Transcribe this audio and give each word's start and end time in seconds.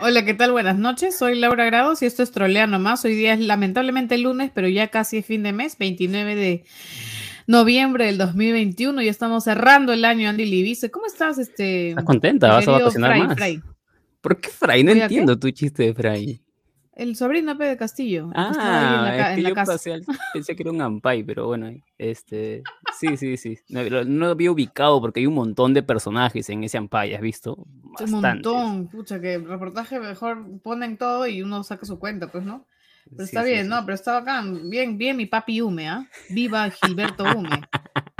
Hola, 0.00 0.24
¿qué 0.24 0.34
tal? 0.34 0.52
Buenas 0.52 0.78
noches. 0.78 1.18
Soy 1.18 1.34
Laura 1.34 1.64
Grados 1.64 2.00
y 2.02 2.06
esto 2.06 2.22
es 2.22 2.30
Trolea 2.30 2.68
Nomás. 2.68 3.04
Hoy 3.04 3.16
día 3.16 3.32
es 3.32 3.40
lamentablemente 3.40 4.16
lunes, 4.16 4.52
pero 4.54 4.68
ya 4.68 4.86
casi 4.88 5.16
es 5.18 5.26
fin 5.26 5.42
de 5.42 5.52
mes, 5.52 5.76
29 5.76 6.36
de 6.36 6.64
noviembre 7.46 8.06
del 8.06 8.18
2021. 8.18 9.02
Ya 9.02 9.10
estamos 9.10 9.44
cerrando 9.44 9.92
el 9.92 10.04
año, 10.04 10.28
Andy 10.28 10.44
Libice. 10.46 10.90
¿Cómo 10.90 11.06
estás? 11.06 11.38
Este, 11.38 11.90
¿Estás 11.90 12.04
contenta? 12.04 12.48
¿Vas 12.48 12.68
a 12.68 12.72
vacacionar 12.72 13.10
Fray, 13.12 13.22
más? 13.26 13.36
Fray? 13.36 13.60
¿Por 14.20 14.40
qué 14.40 14.48
Fray? 14.48 14.82
No 14.84 14.92
¿Voy 14.92 15.00
a 15.00 15.04
entiendo 15.04 15.38
tu 15.38 15.50
chiste 15.50 15.84
de 15.84 15.94
Fray. 15.94 16.42
El 16.94 17.14
sobrino 17.14 17.58
P. 17.58 17.64
de 17.64 17.76
Castillo. 17.76 18.24
en 18.24 18.30
la, 18.30 18.52
Ah, 18.54 19.16
es 19.18 19.28
en 19.30 19.36
que 19.36 19.42
la 19.42 19.48
yo 19.50 19.54
casa. 19.54 19.72
pasé 19.72 19.92
al- 19.92 20.04
pensé 20.32 20.56
que 20.56 20.62
era 20.62 20.72
un 20.72 20.80
Ampay, 20.80 21.22
pero 21.24 21.46
bueno, 21.46 21.70
este, 21.98 22.62
sí, 22.98 23.18
sí, 23.18 23.36
sí. 23.36 23.58
No, 23.68 23.82
lo- 23.82 24.04
no 24.06 24.24
lo 24.26 24.30
había 24.32 24.50
ubicado 24.50 24.98
porque 25.02 25.20
hay 25.20 25.26
un 25.26 25.34
montón 25.34 25.74
de 25.74 25.82
personajes 25.82 26.48
en 26.48 26.64
ese 26.64 26.78
Ampay, 26.78 27.14
¿has 27.14 27.20
visto? 27.20 27.54
Un 27.56 27.92
Bastantes. 27.92 28.12
montón, 28.22 28.88
pucha, 28.88 29.20
que 29.20 29.34
el 29.34 29.44
reportaje 29.46 30.00
mejor 30.00 30.42
ponen 30.62 30.96
todo 30.96 31.26
y 31.26 31.42
uno 31.42 31.62
saca 31.64 31.84
su 31.84 31.98
cuenta, 31.98 32.28
pues, 32.32 32.44
¿no? 32.44 32.66
Pero 33.10 33.18
Sí, 33.18 33.24
está 33.24 33.42
sí, 33.44 33.50
bien, 33.50 33.62
sí. 33.64 33.68
¿no? 33.70 33.84
Pero 33.84 33.94
está 33.94 34.12
bacán. 34.14 34.68
Bien, 34.70 34.98
bien 34.98 35.16
mi 35.16 35.26
papi 35.26 35.60
Hume, 35.60 35.88
¿ah? 35.88 36.06
Viva 36.30 36.68
Gilberto 36.70 37.24
Hume. 37.24 37.60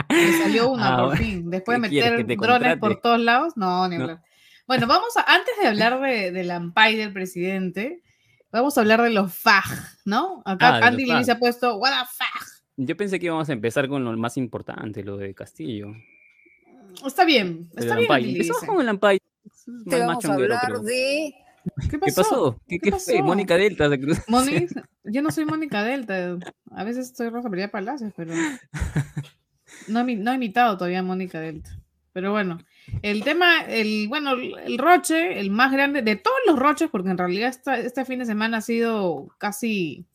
Me 0.08 0.32
salió 0.42 0.70
una 0.72 0.94
Ah, 0.94 0.96
por 0.96 1.06
bueno. 1.06 1.20
fin. 1.22 1.50
Después 1.50 1.82
de 1.82 1.88
¿Qué 1.88 1.94
quieres, 2.00 2.26
meter 2.26 2.38
drones 2.38 2.78
por 2.78 3.00
todos 3.00 3.20
lados. 3.20 3.56
No, 3.56 3.88
ni 3.88 3.96
No. 3.96 4.02
hablar. 4.04 4.22
Bueno, 4.66 4.86
vamos 4.86 5.16
a, 5.16 5.22
antes 5.22 5.54
de 5.60 5.66
hablar 5.68 6.00
de, 6.00 6.32
del 6.32 6.50
Ampay 6.50 6.96
del 6.96 7.12
presidente, 7.12 8.02
vamos 8.50 8.76
a 8.76 8.80
hablar 8.80 9.02
de 9.02 9.10
los 9.10 9.32
FAG, 9.34 9.64
¿no? 10.04 10.42
Acá 10.44 10.76
Ah, 10.76 10.86
Andy 10.86 11.04
Levy 11.06 11.24
se 11.24 11.32
ha 11.32 11.38
puesto, 11.38 11.76
what 11.76 11.90
the 11.90 12.06
FAG. 12.16 12.46
Yo 12.78 12.96
pensé 12.96 13.18
que 13.18 13.26
íbamos 13.26 13.48
a 13.48 13.52
empezar 13.52 13.88
con 13.88 14.04
lo 14.04 14.16
más 14.16 14.36
importante, 14.36 15.02
lo 15.02 15.16
de 15.16 15.34
Castillo. 15.34 15.88
Está 17.06 17.24
bien, 17.24 17.68
El 17.76 17.82
está 17.84 17.96
bien, 17.96 18.12
Empezamos 18.30 18.64
con 18.64 18.80
el 18.80 18.88
Ampay. 18.88 19.18
Te 19.88 19.98
vamos 20.00 20.24
a 20.24 20.32
hablar 20.34 20.60
creo. 20.66 20.80
de... 20.80 21.34
¿Qué 21.80 21.88
¿Qué 21.88 21.98
pasó? 21.98 22.22
pasó? 22.22 22.60
¿Qué, 22.68 22.78
¿Qué 22.78 22.90
qué 22.90 22.90
fue? 22.90 23.14
pasó? 23.14 23.24
Mónica 23.24 23.56
Delta. 23.56 23.88
Moni, 24.28 24.66
yo 25.04 25.22
no 25.22 25.30
soy 25.30 25.44
Mónica 25.44 25.82
Delta. 25.82 26.38
A 26.70 26.84
veces 26.84 27.12
soy 27.16 27.28
Rosa 27.30 27.48
María 27.48 27.70
Palacios, 27.70 28.12
pero 28.16 28.34
no 29.88 30.04
no 30.04 30.32
he 30.32 30.34
imitado 30.34 30.76
todavía 30.76 31.00
a 31.00 31.02
Mónica 31.02 31.40
Delta. 31.40 31.70
Pero 32.12 32.32
bueno, 32.32 32.58
el 33.02 33.22
tema, 33.24 33.60
el 33.68 34.06
bueno, 34.08 34.32
el 34.32 34.78
roche, 34.78 35.38
el 35.38 35.50
más 35.50 35.70
grande 35.70 36.00
de 36.00 36.16
todos 36.16 36.36
los 36.46 36.58
roches, 36.58 36.88
porque 36.90 37.10
en 37.10 37.18
realidad 37.18 37.50
esta- 37.50 37.78
este 37.78 38.04
fin 38.06 38.20
de 38.20 38.24
semana 38.24 38.58
ha 38.58 38.62
sido 38.62 39.28
casi 39.38 40.06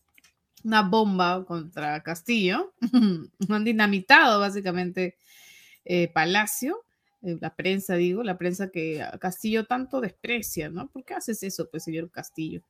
una 0.63 0.81
bomba 0.81 1.45
contra 1.45 2.01
Castillo. 2.01 2.73
Han 3.49 3.63
dinamitado 3.63 4.39
básicamente 4.39 5.15
eh, 5.85 6.07
Palacio, 6.11 6.83
eh, 7.23 7.37
la 7.39 7.55
prensa, 7.55 7.95
digo, 7.95 8.23
la 8.23 8.37
prensa 8.37 8.69
que 8.71 9.05
Castillo 9.19 9.65
tanto 9.65 10.01
desprecia, 10.01 10.69
¿no? 10.69 10.87
¿Por 10.89 11.03
qué 11.03 11.13
haces 11.15 11.43
eso, 11.43 11.69
pues, 11.69 11.83
señor 11.83 12.09
Castillo? 12.11 12.61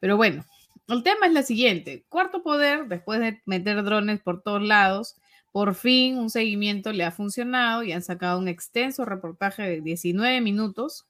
Pero 0.00 0.16
bueno, 0.16 0.44
el 0.88 1.02
tema 1.02 1.26
es 1.26 1.32
la 1.32 1.42
siguiente. 1.42 2.04
Cuarto 2.08 2.42
Poder, 2.42 2.88
después 2.88 3.20
de 3.20 3.40
meter 3.46 3.82
drones 3.82 4.20
por 4.20 4.42
todos 4.42 4.62
lados, 4.62 5.16
por 5.52 5.74
fin 5.74 6.16
un 6.16 6.30
seguimiento 6.30 6.92
le 6.92 7.04
ha 7.04 7.10
funcionado 7.10 7.82
y 7.82 7.92
han 7.92 8.02
sacado 8.02 8.38
un 8.38 8.48
extenso 8.48 9.04
reportaje 9.04 9.62
de 9.62 9.80
19 9.80 10.40
minutos 10.40 11.06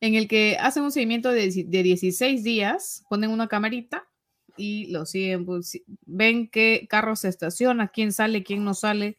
en 0.00 0.14
el 0.14 0.26
que 0.28 0.56
hacen 0.58 0.82
un 0.82 0.92
seguimiento 0.92 1.30
de, 1.30 1.46
dieci- 1.48 1.66
de 1.66 1.82
16 1.82 2.42
días, 2.42 3.04
ponen 3.08 3.30
una 3.30 3.48
camarita 3.48 4.08
y 4.56 4.90
lo 4.90 5.06
siguen, 5.06 5.46
pues, 5.46 5.80
ven 6.06 6.48
qué 6.48 6.86
carro 6.90 7.16
se 7.16 7.28
estaciona, 7.28 7.88
quién 7.88 8.12
sale, 8.12 8.42
quién 8.42 8.64
no 8.64 8.74
sale 8.74 9.16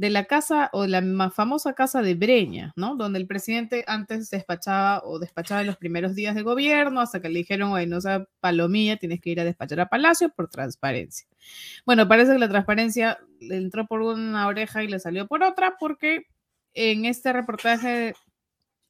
de 0.00 0.08
la 0.08 0.24
casa 0.24 0.70
o 0.72 0.86
la 0.86 1.02
más 1.02 1.34
famosa 1.34 1.74
casa 1.74 2.00
de 2.00 2.14
Breña, 2.14 2.72
¿no? 2.74 2.96
Donde 2.96 3.18
el 3.18 3.26
presidente 3.26 3.84
antes 3.86 4.30
despachaba 4.30 5.02
o 5.04 5.18
despachaba 5.18 5.60
en 5.60 5.66
los 5.66 5.76
primeros 5.76 6.14
días 6.14 6.34
de 6.34 6.40
gobierno 6.40 7.02
hasta 7.02 7.20
que 7.20 7.28
le 7.28 7.40
dijeron, 7.40 7.72
oye, 7.72 7.86
no 7.86 8.00
sea 8.00 8.26
palomilla, 8.40 8.96
tienes 8.96 9.20
que 9.20 9.28
ir 9.28 9.40
a 9.40 9.44
despachar 9.44 9.78
a 9.78 9.90
Palacio 9.90 10.30
por 10.30 10.48
transparencia. 10.48 11.26
Bueno, 11.84 12.08
parece 12.08 12.32
que 12.32 12.38
la 12.38 12.48
transparencia 12.48 13.18
le 13.40 13.56
entró 13.56 13.86
por 13.86 14.00
una 14.00 14.46
oreja 14.46 14.82
y 14.82 14.88
le 14.88 15.00
salió 15.00 15.26
por 15.26 15.42
otra 15.42 15.76
porque 15.78 16.22
en 16.72 17.04
este 17.04 17.34
reportaje 17.34 18.14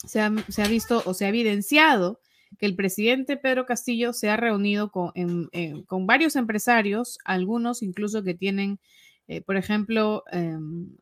se 0.07 0.21
ha, 0.21 0.29
visto 0.69 1.03
o 1.07 1.13
se 1.13 1.25
ha 1.25 1.29
evidenciado 1.31 2.21
que 2.57 2.67
el 2.67 2.77
presidente 2.77 3.37
Pedro 3.37 3.67
Castillo 3.67 4.13
se 4.13 4.31
ha 4.31 4.37
reunido 4.37 4.93
con, 4.93 5.13
con 5.89 6.07
varios 6.07 6.37
empresarios, 6.37 7.19
algunos 7.25 7.83
incluso 7.83 8.23
que 8.23 8.35
tienen, 8.35 8.79
eh, 9.33 9.43
por 9.43 9.57
ejemplo, 9.57 10.25
em, 10.33 10.97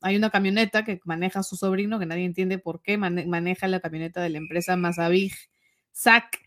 hay 0.00 0.16
una 0.16 0.30
camioneta 0.30 0.82
que 0.84 1.00
maneja 1.04 1.42
su 1.42 1.56
sobrino, 1.56 1.98
que 1.98 2.06
nadie 2.06 2.24
entiende 2.24 2.58
por 2.58 2.80
qué 2.80 2.96
mane- 2.96 3.26
maneja 3.26 3.68
la 3.68 3.80
camioneta 3.80 4.22
de 4.22 4.30
la 4.30 4.38
empresa 4.38 4.76
Mazavig 4.76 5.32
SAC, 5.92 6.38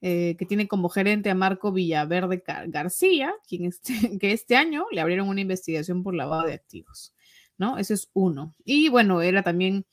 eh, 0.00 0.36
que 0.38 0.46
tiene 0.46 0.68
como 0.68 0.88
gerente 0.90 1.30
a 1.30 1.34
Marco 1.34 1.72
Villaverde 1.72 2.42
Gar- 2.44 2.70
García, 2.70 3.32
quien 3.48 3.70
que 4.20 4.32
este 4.32 4.56
año 4.56 4.86
le 4.92 5.00
abrieron 5.00 5.28
una 5.28 5.40
investigación 5.40 6.02
por 6.04 6.14
lavado 6.14 6.44
de 6.46 6.54
activos, 6.54 7.14
¿no? 7.58 7.78
Ese 7.78 7.94
es 7.94 8.10
uno. 8.12 8.54
Y 8.64 8.88
bueno, 8.90 9.22
era 9.22 9.42
también 9.42 9.86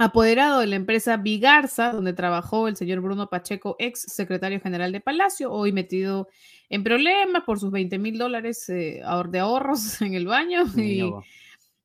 apoderado 0.00 0.60
de 0.60 0.66
la 0.66 0.76
empresa 0.76 1.18
Vigarza, 1.18 1.92
donde 1.92 2.14
trabajó 2.14 2.68
el 2.68 2.76
señor 2.76 3.00
Bruno 3.00 3.28
Pacheco, 3.28 3.76
ex 3.78 4.00
secretario 4.00 4.58
general 4.58 4.92
de 4.92 5.00
Palacio, 5.00 5.52
hoy 5.52 5.72
metido 5.72 6.28
en 6.70 6.82
problemas 6.82 7.44
por 7.44 7.60
sus 7.60 7.70
20 7.70 7.98
mil 7.98 8.16
dólares 8.16 8.66
eh, 8.70 9.02
de 9.28 9.38
ahorros 9.38 10.00
en 10.00 10.14
el 10.14 10.26
baño 10.26 10.64
y, 10.74 11.02
No, 11.02 11.22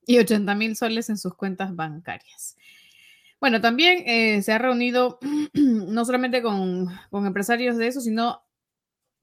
y 0.08 0.18
80 0.18 0.56
mil 0.56 0.78
soles 0.78 1.10
en 1.10 1.18
sus 1.18 1.36
cuentas 1.36 1.76
bancarias. 1.76 2.56
Bueno, 3.42 3.60
también 3.60 4.04
eh, 4.08 4.42
se 4.42 4.54
ha 4.54 4.60
reunido 4.60 5.20
no 5.54 6.06
solamente 6.06 6.42
con, 6.42 6.88
con 7.10 7.26
empresarios 7.26 7.76
de 7.76 7.88
eso, 7.88 8.00
sino 8.00 8.44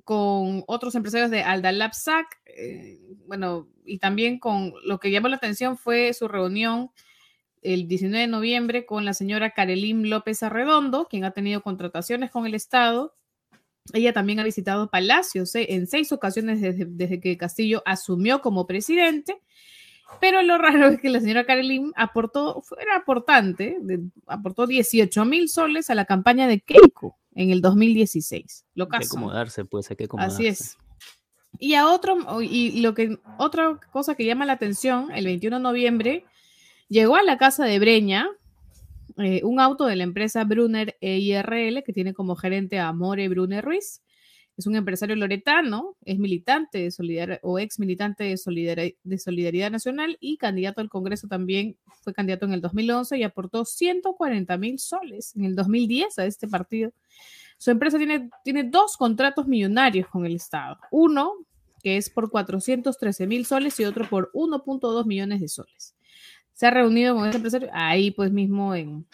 con 0.04 0.64
otros 0.66 0.94
empresarios 0.96 1.30
de 1.30 1.42
Aldalab 1.42 1.94
SAC, 1.94 2.26
eh, 2.44 3.00
bueno, 3.26 3.68
y 3.86 3.98
también 3.98 4.38
con 4.38 4.74
lo 4.84 5.00
que 5.00 5.10
llamó 5.10 5.28
la 5.28 5.36
atención 5.36 5.78
fue 5.78 6.12
su 6.12 6.28
reunión 6.28 6.90
el 7.62 7.88
19 7.88 8.18
de 8.22 8.26
noviembre 8.26 8.84
con 8.86 9.04
la 9.04 9.14
señora 9.14 9.50
Carelim 9.50 10.02
López 10.04 10.42
Arredondo, 10.42 11.06
quien 11.08 11.24
ha 11.24 11.30
tenido 11.30 11.62
contrataciones 11.62 12.30
con 12.30 12.46
el 12.46 12.54
Estado. 12.54 13.14
Ella 13.92 14.12
también 14.12 14.38
ha 14.40 14.44
visitado 14.44 14.90
Palacios 14.90 15.54
eh, 15.54 15.66
en 15.70 15.86
seis 15.86 16.12
ocasiones 16.12 16.60
desde, 16.60 16.84
desde 16.86 17.20
que 17.20 17.36
Castillo 17.36 17.82
asumió 17.86 18.40
como 18.42 18.66
presidente. 18.66 19.40
Pero 20.20 20.42
lo 20.42 20.58
raro 20.58 20.88
es 20.88 21.00
que 21.00 21.08
la 21.08 21.20
señora 21.20 21.44
Carelim 21.46 21.92
aportó, 21.96 22.62
era 22.80 22.96
aportante, 22.96 23.78
de- 23.80 24.00
aportó 24.26 24.66
18 24.66 25.24
mil 25.24 25.48
soles 25.48 25.88
a 25.88 25.94
la 25.94 26.04
campaña 26.04 26.46
de 26.46 26.60
Keiko 26.60 27.16
en 27.34 27.50
el 27.50 27.62
2016. 27.62 28.66
Lo 28.74 28.84
Hay 28.84 28.90
que 28.90 28.96
caso. 28.98 29.16
acomodarse, 29.16 29.64
pues, 29.64 29.90
hay 29.90 29.96
que 29.96 30.04
acomodarse. 30.04 30.34
Así 30.36 30.46
es. 30.48 30.76
Y 31.58 31.74
a 31.74 31.88
otro, 31.88 32.42
y 32.42 32.80
lo 32.82 32.94
que, 32.94 33.18
otra 33.38 33.78
cosa 33.90 34.14
que 34.14 34.24
llama 34.26 34.44
la 34.46 34.52
atención, 34.54 35.10
el 35.14 35.24
21 35.24 35.56
de 35.56 35.62
noviembre, 35.62 36.24
llegó 36.92 37.16
a 37.16 37.22
la 37.22 37.38
casa 37.38 37.64
de 37.64 37.78
Breña 37.78 38.28
eh, 39.16 39.40
un 39.44 39.60
auto 39.60 39.86
de 39.86 39.96
la 39.96 40.04
empresa 40.04 40.44
Brunner 40.44 40.96
EIRL, 41.00 41.82
que 41.84 41.92
tiene 41.92 42.12
como 42.12 42.36
gerente 42.36 42.78
a 42.78 42.92
More 42.92 43.28
Brunner 43.28 43.64
Ruiz. 43.64 44.02
Es 44.58 44.66
un 44.66 44.76
empresario 44.76 45.16
loretano, 45.16 45.96
es 46.04 46.18
militante 46.18 46.78
de 46.78 46.90
Solidar 46.90 47.40
o 47.42 47.58
ex 47.58 47.78
militante 47.78 48.24
de, 48.24 48.96
de 49.02 49.18
Solidaridad 49.18 49.70
Nacional 49.70 50.18
y 50.20 50.36
candidato 50.36 50.82
al 50.82 50.90
Congreso 50.90 51.26
también, 51.26 51.78
fue 52.02 52.12
candidato 52.12 52.44
en 52.44 52.52
el 52.52 52.60
2011 52.60 53.16
y 53.16 53.22
aportó 53.22 53.64
140 53.64 54.58
mil 54.58 54.78
soles 54.78 55.34
en 55.34 55.46
el 55.46 55.56
2010 55.56 56.18
a 56.18 56.26
este 56.26 56.46
partido. 56.46 56.92
Su 57.56 57.70
empresa 57.70 57.96
tiene, 57.96 58.28
tiene 58.44 58.64
dos 58.64 58.98
contratos 58.98 59.46
millonarios 59.46 60.08
con 60.08 60.26
el 60.26 60.36
Estado. 60.36 60.76
Uno 60.90 61.32
que 61.82 61.96
es 61.96 62.10
por 62.10 62.30
413 62.30 63.26
mil 63.26 63.46
soles 63.46 63.80
y 63.80 63.84
otro 63.84 64.08
por 64.08 64.30
1.2 64.32 65.04
millones 65.06 65.40
de 65.40 65.48
soles. 65.48 65.94
Se 66.62 66.68
ha 66.68 66.70
reunido 66.70 67.16
con 67.16 67.24
este 67.24 67.38
empresario 67.38 67.70
ahí 67.72 68.12
pues 68.12 68.30
mismo 68.30 68.72
en, 68.72 69.04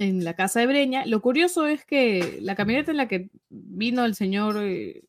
en 0.00 0.24
la 0.24 0.34
casa 0.34 0.58
de 0.58 0.66
Breña. 0.66 1.06
Lo 1.06 1.22
curioso 1.22 1.64
es 1.64 1.84
que 1.84 2.40
la 2.42 2.56
camioneta 2.56 2.90
en 2.90 2.96
la 2.96 3.06
que 3.06 3.30
vino 3.50 4.04
el 4.04 4.16
señor 4.16 4.56
eh, 4.58 5.04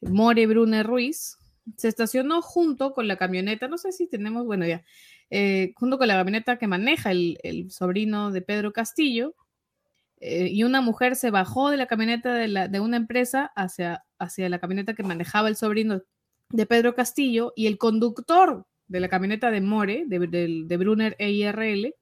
More 0.00 0.44
Brune 0.48 0.82
Ruiz 0.82 1.38
se 1.76 1.86
estacionó 1.86 2.42
junto 2.42 2.94
con 2.94 3.06
la 3.06 3.14
camioneta, 3.14 3.68
no 3.68 3.78
sé 3.78 3.92
si 3.92 4.08
tenemos, 4.08 4.44
bueno 4.44 4.66
ya, 4.66 4.82
eh, 5.30 5.72
junto 5.76 5.98
con 5.98 6.08
la 6.08 6.16
camioneta 6.16 6.58
que 6.58 6.66
maneja 6.66 7.12
el, 7.12 7.38
el 7.44 7.70
sobrino 7.70 8.32
de 8.32 8.42
Pedro 8.42 8.72
Castillo, 8.72 9.36
eh, 10.18 10.48
y 10.50 10.64
una 10.64 10.80
mujer 10.80 11.14
se 11.14 11.30
bajó 11.30 11.70
de 11.70 11.76
la 11.76 11.86
camioneta 11.86 12.34
de, 12.34 12.48
la, 12.48 12.66
de 12.66 12.80
una 12.80 12.96
empresa 12.96 13.52
hacia, 13.54 14.04
hacia 14.18 14.48
la 14.48 14.58
camioneta 14.58 14.94
que 14.94 15.04
manejaba 15.04 15.46
el 15.46 15.54
sobrino 15.54 16.02
de 16.50 16.66
Pedro 16.66 16.96
Castillo, 16.96 17.52
y 17.54 17.68
el 17.68 17.78
conductor 17.78 18.66
de 18.88 19.00
la 19.00 19.08
camioneta 19.08 19.50
de 19.50 19.60
More, 19.60 20.04
de, 20.06 20.18
de, 20.18 20.62
de 20.66 20.76
Brunner 20.76 21.16
EIRL, 21.18 21.94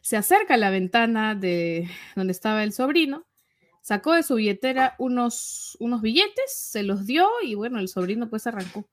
Se 0.00 0.16
acerca 0.16 0.54
a 0.54 0.58
la 0.58 0.70
ventana 0.70 1.34
de 1.34 1.88
donde 2.16 2.32
estaba 2.32 2.62
el 2.64 2.72
sobrino, 2.72 3.26
sacó 3.80 4.12
de 4.12 4.22
su 4.22 4.36
billetera 4.36 4.94
unos, 4.98 5.76
unos 5.80 6.02
billetes, 6.02 6.52
se 6.52 6.82
los 6.82 7.06
dio 7.06 7.28
y 7.42 7.54
bueno, 7.54 7.78
el 7.78 7.88
sobrino 7.88 8.28
pues 8.28 8.46
arrancó. 8.46 8.88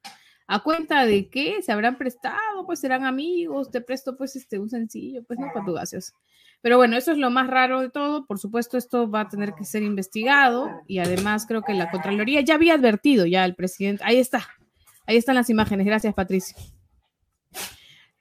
A 0.47 0.61
cuenta 0.61 1.05
de 1.07 1.27
que 1.27 1.63
se 1.63 1.71
habrán 1.71 1.97
prestado, 1.97 2.67
pues 2.67 2.79
serán 2.79 3.03
amigos, 3.03 3.71
te 3.71 3.81
presto 3.81 4.15
pues 4.15 4.35
este 4.35 4.59
un 4.59 4.69
sencillo, 4.69 5.23
pues 5.23 5.39
no 5.39 5.47
para 5.51 5.65
tu. 5.65 5.75
Pero 6.61 6.77
bueno, 6.77 6.97
eso 6.97 7.11
es 7.11 7.17
lo 7.17 7.31
más 7.31 7.47
raro 7.47 7.81
de 7.81 7.89
todo. 7.89 8.27
Por 8.27 8.37
supuesto, 8.37 8.77
esto 8.77 9.09
va 9.09 9.21
a 9.21 9.29
tener 9.29 9.53
que 9.53 9.65
ser 9.65 9.81
investigado 9.81 10.69
y 10.87 10.99
además 10.99 11.47
creo 11.47 11.63
que 11.63 11.73
la 11.73 11.89
Contraloría 11.89 12.41
ya 12.41 12.55
había 12.55 12.75
advertido 12.75 13.25
ya 13.25 13.43
al 13.43 13.55
presidente. 13.55 14.03
Ahí 14.05 14.17
está, 14.17 14.47
ahí 15.05 15.17
están 15.17 15.35
las 15.35 15.49
imágenes. 15.49 15.85
Gracias, 15.85 16.13
Patricio. 16.13 16.57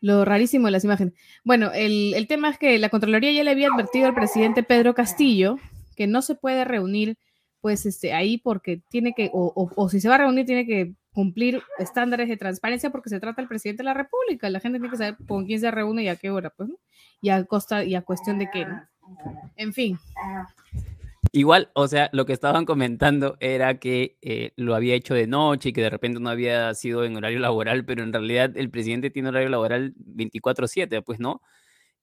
Lo 0.00 0.25
rarísimo 0.25 0.66
de 0.66 0.72
las 0.72 0.84
imágenes. 0.84 1.14
Bueno, 1.44 1.72
el, 1.72 2.12
el 2.14 2.26
tema 2.26 2.50
es 2.50 2.58
que 2.58 2.78
la 2.78 2.90
Contraloría 2.90 3.32
ya 3.32 3.42
le 3.42 3.50
había 3.50 3.69
advertido 3.69 4.06
al 4.06 4.14
presidente 4.14 4.62
Pedro 4.62 4.94
Castillo 4.94 5.56
que 5.96 6.06
no 6.06 6.22
se 6.22 6.34
puede 6.34 6.64
reunir 6.64 7.16
pues 7.60 7.86
este, 7.86 8.12
ahí 8.12 8.36
porque 8.36 8.82
tiene 8.90 9.14
que, 9.14 9.31
o, 9.32 9.70
o, 9.75 9.88
si 9.88 9.98
se 9.98 10.08
va 10.08 10.16
a 10.16 10.19
reunir, 10.19 10.44
tiene 10.44 10.66
que 10.66 10.92
cumplir 11.14 11.62
estándares 11.78 12.28
de 12.28 12.36
transparencia 12.36 12.90
porque 12.90 13.08
se 13.08 13.20
trata 13.20 13.40
del 13.40 13.48
presidente 13.48 13.82
de 13.82 13.86
la 13.86 13.94
República. 13.94 14.50
La 14.50 14.60
gente 14.60 14.78
tiene 14.78 14.90
que 14.90 14.98
saber 14.98 15.16
con 15.26 15.46
quién 15.46 15.60
se 15.60 15.70
reúne 15.70 16.02
y 16.02 16.08
a 16.08 16.16
qué 16.16 16.31
hora, 16.31 16.50
pues. 16.50 16.69
Y 17.22 17.31
a 17.31 17.42
costa 17.44 17.82
y 17.82 17.94
a 17.94 18.02
cuestión 18.02 18.38
de 18.38 18.50
qué, 18.50 18.66
¿no? 18.66 18.82
En 19.56 19.72
fin. 19.72 19.98
Igual, 21.32 21.71
o 21.75 21.88
sea, 21.88 22.11
lo 22.12 22.26
que 22.26 22.32
estaban 22.32 22.65
comentando 22.65 23.37
era 23.41 23.79
que 23.79 24.17
eh, 24.23 24.53
lo 24.56 24.75
había 24.75 24.94
hecho 24.94 25.15
de 25.15 25.26
noche 25.26 25.69
y 25.71 25.73
que 25.73 25.81
de 25.82 25.91
repente 25.91 26.21
no 26.21 26.29
había 26.31 26.73
sido 26.75 27.05
en 27.05 27.17
horario 27.17 27.38
laboral, 27.41 27.85
pero 27.85 28.03
en 28.03 28.12
realidad 28.12 28.56
el 28.56 28.71
presidente 28.71 29.11
tiene 29.11 29.29
horario 29.31 29.49
laboral 29.49 29.94
24/7, 29.97 31.03
pues, 31.03 31.21
¿no? 31.21 31.41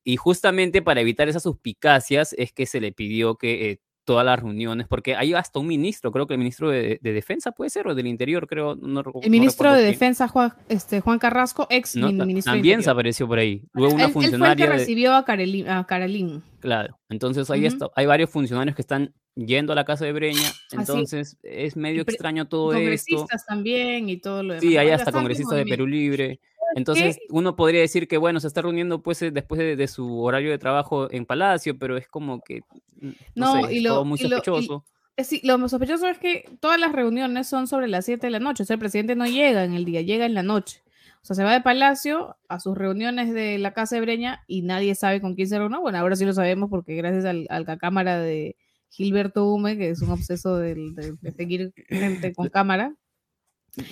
Y 0.04 0.18
justamente 0.18 0.82
para 0.82 1.02
evitar 1.02 1.30
esas 1.30 1.44
suspicacias 1.44 2.34
es 2.38 2.54
que 2.54 2.66
se 2.68 2.82
le 2.82 2.92
pidió 2.94 3.36
que 3.38 3.72
eh, 3.72 3.82
todas 4.04 4.26
las 4.26 4.40
reuniones, 4.40 4.88
porque 4.88 5.16
hay 5.16 5.34
hasta 5.34 5.60
un 5.60 5.68
ministro, 5.68 6.12
creo 6.12 6.26
que 6.28 6.34
el 6.34 6.40
ministro 6.40 6.70
de, 6.70 7.00
de 7.02 7.14
Defensa 7.14 7.52
puede 7.52 7.70
ser, 7.70 7.88
o 7.88 7.96
del 7.96 8.08
Interior, 8.08 8.48
creo. 8.48 8.76
No, 8.76 9.04
el 9.22 9.30
ministro 9.30 9.70
no 9.70 9.76
de 9.76 9.82
quién. 9.82 9.92
Defensa, 9.94 10.28
Juan, 10.28 10.54
este, 10.70 11.02
Juan 11.02 11.20
Carrasco, 11.20 11.68
ex 11.70 11.96
No, 11.96 12.12
ministro 12.12 12.54
también 12.54 12.80
de 12.80 12.84
se 12.84 12.90
apareció 12.90 13.28
por 13.28 13.38
ahí. 13.40 13.64
Luego 13.74 13.94
una 13.94 14.06
Él- 14.06 14.10
él 14.10 14.14
fue 14.14 14.24
el 14.26 14.32
que 14.32 14.38
funcionaria. 14.38 14.66
recibió 14.68 15.14
a 15.16 15.24
Carolín. 15.26 15.70
A 15.70 15.86
Carolín. 15.86 16.42
Claro, 16.60 17.00
entonces 17.10 17.50
ahí 17.52 17.66
está, 17.66 17.90
hay 17.96 18.06
varios 18.06 18.30
funcionarios 18.30 18.76
que 18.76 18.82
están 18.82 19.14
yendo 19.36 19.72
a 19.72 19.76
la 19.76 19.86
casa 19.86 20.04
de 20.06 20.12
Breña, 20.14 20.52
entonces 20.72 21.38
es 21.44 21.76
medio 21.78 22.02
extraño 22.02 22.48
todo 22.48 22.72
esto. 22.74 22.80
Congresistas 22.82 23.46
también 23.46 24.10
y 24.10 24.18
todo 24.18 24.44
lo 24.44 24.54
demás. 24.54 24.62
Sí, 24.62 24.78
hay 24.78 24.90
hasta 24.90 25.12
congresistas 25.12 25.58
de 25.58 25.66
Perú. 25.66 25.88
Libre. 25.88 26.40
Entonces, 26.76 27.18
uno 27.30 27.56
podría 27.56 27.82
decir 27.82 28.08
que, 28.08 28.18
bueno, 28.18 28.40
se 28.40 28.48
está 28.48 28.62
reuniendo 28.62 29.02
pues 29.02 29.22
eh, 29.22 29.32
después 29.32 29.60
de, 29.60 29.76
de 29.76 29.88
su 29.88 30.22
horario 30.22 30.52
de 30.52 30.58
trabajo 30.58 31.12
en 31.12 31.26
Palacio, 31.26 31.78
pero 31.78 31.98
es 31.98 32.08
como 32.08 32.42
que, 32.42 32.62
mm, 33.02 33.08
no, 33.36 33.56
No, 33.62 33.68
sé, 33.68 33.74
y 33.74 33.80
lo- 33.82 33.94
todo 33.96 34.06
muy 34.06 34.20
y 34.20 34.24
lo- 34.24 34.28
y- 34.28 34.32
sospechoso. 34.44 34.86
Sí, 35.18 35.40
lo 35.44 35.58
más 35.58 35.70
sospechoso 35.72 36.08
es 36.08 36.18
que 36.18 36.50
todas 36.60 36.80
las 36.80 36.94
reuniones 36.94 37.48
son 37.48 37.68
sobre 37.68 37.88
las 37.88 38.06
7 38.06 38.26
de 38.28 38.32
la 38.32 38.40
noche. 38.40 38.64
O 38.64 38.66
sea, 38.66 38.74
el 38.76 38.80
presidente 38.80 39.16
no 39.16 39.26
llega 39.28 39.64
en 39.66 39.74
el 39.74 39.86
día, 39.86 40.02
llega 40.02 40.26
en 40.26 40.34
la 40.34 40.42
noche. 40.42 40.82
O 41.22 41.26
sea, 41.26 41.36
se 41.36 41.44
va 41.44 41.54
de 41.54 41.62
Palacio 41.62 42.38
a 42.48 42.60
sus 42.60 42.76
reuniones 42.76 43.32
de 43.32 43.60
la 43.60 43.74
Casa 43.74 43.96
de 43.96 44.02
Breña 44.02 44.44
y 44.48 44.64
nadie 44.64 44.96
sabe 44.96 45.22
con 45.22 45.36
quién 45.36 45.48
se 45.48 45.60
reúne. 45.60 45.78
Bueno, 45.78 46.00
ahora 46.00 46.16
sí 46.16 46.26
lo 46.26 46.34
sabemos 46.34 46.70
porque 46.72 46.96
gracias 46.96 47.26
al, 47.26 47.46
a 47.52 47.60
la 47.60 47.78
cámara 47.78 48.20
de 48.20 48.56
Gilberto 48.90 49.46
Hume, 49.46 49.78
que 49.78 49.90
es 49.92 50.02
un 50.02 50.10
obseso 50.10 50.58
de, 50.58 50.74
de 51.22 51.32
seguir 51.34 51.72
gente 51.88 52.34
con 52.34 52.50
cámara. 52.50 52.96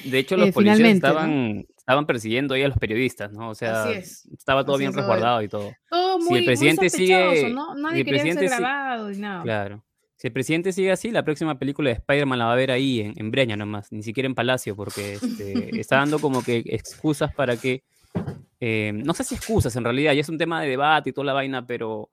De 0.06 0.20
hecho, 0.20 0.36
los 0.38 0.50
eh, 0.50 0.52
policías 0.54 0.78
finalmente, 0.78 1.08
¿no? 1.08 1.14
estaban, 1.14 1.66
estaban 1.78 2.06
persiguiendo 2.06 2.54
ahí 2.54 2.64
a 2.64 2.68
los 2.68 2.78
periodistas, 2.78 3.31
¿no? 3.31 3.50
O 3.50 3.56
sea, 3.56 3.90
es. 3.92 4.26
estaba 4.38 4.64
todo 4.66 4.76
Así 4.76 4.81
bien 4.81 4.90
es, 4.92 4.96
resguardado 4.98 5.42
y 5.42 5.48
todo. 5.48 5.72
Todo 5.90 6.20
Si 6.20 6.26
muy, 6.30 6.40
el 6.40 6.42
muy 6.42 6.46
presidente 6.46 6.90
sospechoso, 6.90 7.31
sigue- 7.31 7.54
¿no? 7.54 7.76
si 7.76 7.81
Nadie 7.81 8.00
el 8.02 8.06
quería 8.06 8.24
sí- 8.34 8.46
grabado 8.46 9.12
y 9.12 9.18
nada. 9.18 9.44
Claro. 9.44 9.86
Si 10.18 10.28
el 10.28 10.34
presidente 10.34 10.74
sigue 10.74 10.92
así, 10.92 11.12
la 11.12 11.24
próxima 11.24 11.58
película 11.58 11.90
de 11.92 11.96
Spider-Man 11.96 12.40
la 12.40 12.46
va 12.48 12.52
a 12.54 12.56
ver 12.58 12.72
ahí, 12.72 13.00
en, 13.00 13.14
en 13.16 13.31
Breña 13.31 13.56
nomás, 13.56 13.90
ni 13.94 14.04
siquiera 14.04 14.28
en 14.28 14.36
Palacio, 14.36 14.76
porque 14.76 15.14
este, 15.14 15.80
está 15.80 15.96
dando 15.96 16.20
como 16.20 16.44
que 16.44 16.62
excusas 16.66 17.34
para 17.34 17.56
que. 17.56 17.84
eh, 18.60 18.92
no 18.94 19.14
sé 19.14 19.24
si 19.24 19.36
excusas 19.36 19.74
en 19.78 19.86
realidad, 19.86 20.12
ya 20.14 20.20
es 20.22 20.28
un 20.30 20.38
tema 20.38 20.62
de 20.62 20.68
debate 20.68 21.12
y 21.12 21.14
toda 21.14 21.24
la 21.25 21.34
vaina, 21.34 21.66
pero 21.66 22.10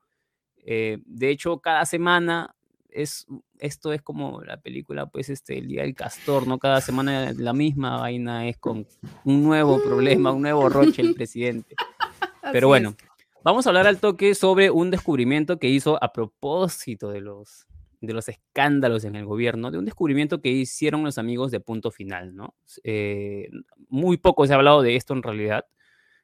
eh, 0.64 0.98
de 1.04 1.30
hecho, 1.30 1.58
cada 1.58 1.84
semana 1.84 2.54
es. 2.96 3.26
Esto 3.58 3.92
es 3.92 4.02
como 4.02 4.42
la 4.42 4.60
película, 4.60 5.06
pues, 5.06 5.28
este, 5.28 5.58
El 5.58 5.68
Día 5.68 5.82
del 5.82 5.94
Castor, 5.94 6.46
¿no? 6.46 6.58
Cada 6.58 6.80
semana 6.80 7.32
la 7.32 7.52
misma 7.52 7.98
vaina 7.98 8.48
es 8.48 8.58
con 8.58 8.86
un 9.24 9.42
nuevo 9.42 9.82
problema, 9.82 10.32
un 10.32 10.42
nuevo 10.42 10.68
roche 10.68 11.02
el 11.02 11.14
presidente. 11.14 11.74
Pero 12.52 12.68
bueno, 12.68 12.94
vamos 13.42 13.66
a 13.66 13.70
hablar 13.70 13.86
al 13.86 13.98
toque 13.98 14.34
sobre 14.34 14.70
un 14.70 14.90
descubrimiento 14.90 15.58
que 15.58 15.68
hizo 15.68 16.02
a 16.02 16.12
propósito 16.12 17.10
de 17.10 17.20
los, 17.20 17.66
de 18.00 18.12
los 18.12 18.28
escándalos 18.28 19.04
en 19.04 19.16
el 19.16 19.24
gobierno, 19.24 19.70
de 19.70 19.78
un 19.78 19.84
descubrimiento 19.84 20.40
que 20.40 20.50
hicieron 20.50 21.02
los 21.04 21.18
amigos 21.18 21.50
de 21.50 21.60
Punto 21.60 21.90
Final, 21.90 22.34
¿no? 22.34 22.54
Eh, 22.84 23.48
muy 23.88 24.16
poco 24.16 24.46
se 24.46 24.52
ha 24.52 24.56
hablado 24.56 24.82
de 24.82 24.96
esto 24.96 25.14
en 25.14 25.22
realidad. 25.22 25.66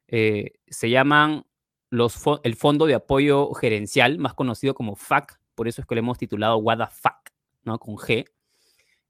Eh, 0.09 0.53
se 0.69 0.91
llaman 0.91 1.45
los 1.91 2.19
el 2.43 2.57
Fondo 2.57 2.87
de 2.87 2.95
Apoyo 2.95 3.53
Gerencial, 3.53 4.19
más 4.19 4.35
conocido 4.35 4.75
como 4.75 4.97
FAC, 4.97 5.42
por 5.55 5.69
eso 5.69 5.81
es 5.81 5.87
que 5.87 5.95
lo 5.95 6.01
hemos 6.01 6.19
titulado 6.19 6.57
What 6.59 6.79
the 6.79 6.87
Fuck, 6.87 7.31
¿no? 7.65 7.79
Con 7.79 7.97
G. 7.97 8.25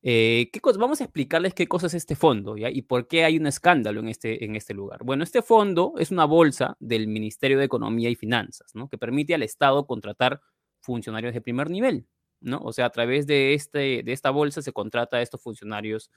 Eh, 0.04 0.50
¿qué 0.52 0.60
Vamos 0.78 1.00
a 1.00 1.04
explicarles 1.04 1.54
qué 1.54 1.68
cosa 1.68 1.86
es 1.86 1.94
este 1.94 2.16
fondo 2.16 2.56
y 2.56 2.82
por 2.82 3.06
qué 3.06 3.24
hay 3.24 3.38
un 3.38 3.46
escándalo 3.46 4.00
en 4.00 4.08
este, 4.08 4.44
en 4.44 4.56
este 4.56 4.74
lugar. 4.74 5.04
Bueno, 5.04 5.22
este 5.22 5.42
fondo 5.42 5.94
es 5.98 6.10
una 6.10 6.24
bolsa 6.24 6.76
del 6.80 7.06
Ministerio 7.06 7.58
de 7.58 7.66
Economía 7.66 8.10
y 8.10 8.16
Finanzas, 8.16 8.74
¿no? 8.74 8.88
que 8.88 8.98
permite 8.98 9.34
al 9.34 9.44
Estado 9.44 9.86
contratar 9.86 10.40
funcionarios 10.80 11.34
de 11.34 11.40
primer 11.40 11.70
nivel. 11.70 12.06
¿no? 12.40 12.58
O 12.58 12.72
sea, 12.72 12.86
a 12.86 12.90
través 12.90 13.26
de, 13.28 13.54
este, 13.54 14.02
de 14.02 14.12
esta 14.12 14.30
bolsa 14.30 14.60
se 14.62 14.72
contrata 14.72 15.18
a 15.18 15.22
estos 15.22 15.40
funcionarios 15.40 16.10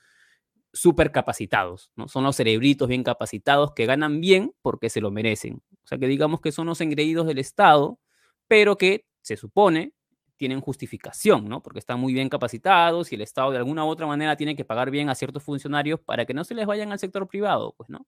súper 0.73 1.11
capacitados, 1.11 1.91
¿no? 1.95 2.09
Son 2.09 2.23
los 2.25 2.35
cerebritos 2.35 2.89
bien 2.89 3.03
capacitados 3.03 3.71
que 3.73 3.85
ganan 3.85 4.19
bien 4.19 4.53
porque 4.61 4.89
se 4.89 4.99
lo 4.99 5.09
merecen. 5.09 5.63
O 5.83 5.87
sea, 5.87 5.97
que 5.97 6.07
digamos 6.07 6.41
que 6.41 6.51
son 6.51 6.67
los 6.67 6.81
engreídos 6.81 7.27
del 7.27 7.37
Estado, 7.37 7.97
pero 8.47 8.77
que 8.77 9.05
se 9.21 9.37
supone 9.37 9.93
tienen 10.37 10.61
justificación, 10.61 11.47
¿no? 11.49 11.61
Porque 11.63 11.79
están 11.79 11.99
muy 11.99 12.13
bien 12.13 12.29
capacitados 12.29 13.11
y 13.11 13.15
el 13.15 13.21
Estado 13.21 13.51
de 13.51 13.57
alguna 13.57 13.85
u 13.85 13.87
otra 13.87 14.07
manera 14.07 14.35
tiene 14.35 14.55
que 14.55 14.65
pagar 14.65 14.91
bien 14.91 15.09
a 15.09 15.15
ciertos 15.15 15.43
funcionarios 15.43 15.99
para 15.99 16.25
que 16.25 16.33
no 16.33 16.43
se 16.43 16.55
les 16.55 16.65
vayan 16.65 16.91
al 16.91 16.99
sector 16.99 17.27
privado, 17.27 17.73
pues, 17.77 17.89
¿no? 17.89 18.05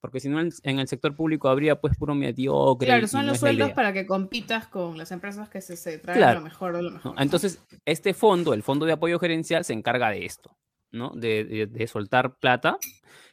Porque 0.00 0.20
si 0.20 0.28
no, 0.28 0.38
en 0.40 0.78
el 0.78 0.86
sector 0.86 1.16
público 1.16 1.48
habría 1.48 1.80
pues 1.80 1.96
puro 1.96 2.14
mediocre. 2.14 2.86
Claro, 2.86 3.08
son 3.08 3.22
no 3.26 3.32
los 3.32 3.40
sueldos 3.40 3.72
para 3.72 3.92
que 3.92 4.06
compitas 4.06 4.68
con 4.68 4.96
las 4.96 5.10
empresas 5.10 5.48
que 5.48 5.60
se, 5.60 5.76
se 5.76 5.98
traen 5.98 6.18
Claro. 6.20 6.38
lo 6.38 6.44
mejor 6.44 6.76
de 6.76 6.82
lo 6.82 6.90
mejor. 6.92 7.14
Entonces, 7.18 7.60
este 7.84 8.14
fondo, 8.14 8.54
el 8.54 8.62
Fondo 8.62 8.86
de 8.86 8.92
Apoyo 8.92 9.18
Gerencial, 9.18 9.64
se 9.64 9.72
encarga 9.72 10.10
de 10.10 10.24
esto, 10.24 10.56
¿no? 10.92 11.10
De, 11.16 11.42
de- 11.44 11.66
de 11.66 11.86
soltar 11.88 12.36
plata. 12.38 12.78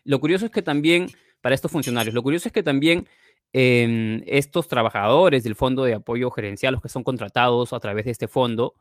Lo 0.03 0.19
curioso 0.19 0.45
es 0.45 0.51
que 0.51 0.63
también, 0.63 1.07
para 1.39 1.53
estos 1.53 1.71
funcionarios, 1.71 2.15
lo 2.15 2.23
curioso 2.23 2.49
es 2.49 2.53
que 2.53 2.63
también 2.63 3.07
em, 3.57 4.21
estos 4.25 4.67
trabajadores 4.67 5.45
del 5.45 5.55
Fondo 5.55 5.85
de 5.85 5.93
Apoyo 5.93 6.29
Gerencial, 6.29 6.73
los 6.73 6.81
que 6.81 6.89
son 6.89 7.05
contratados 7.05 7.71
a 7.71 7.79
través 7.79 8.03
de 8.03 8.11
este 8.11 8.27
fondo, 8.27 8.73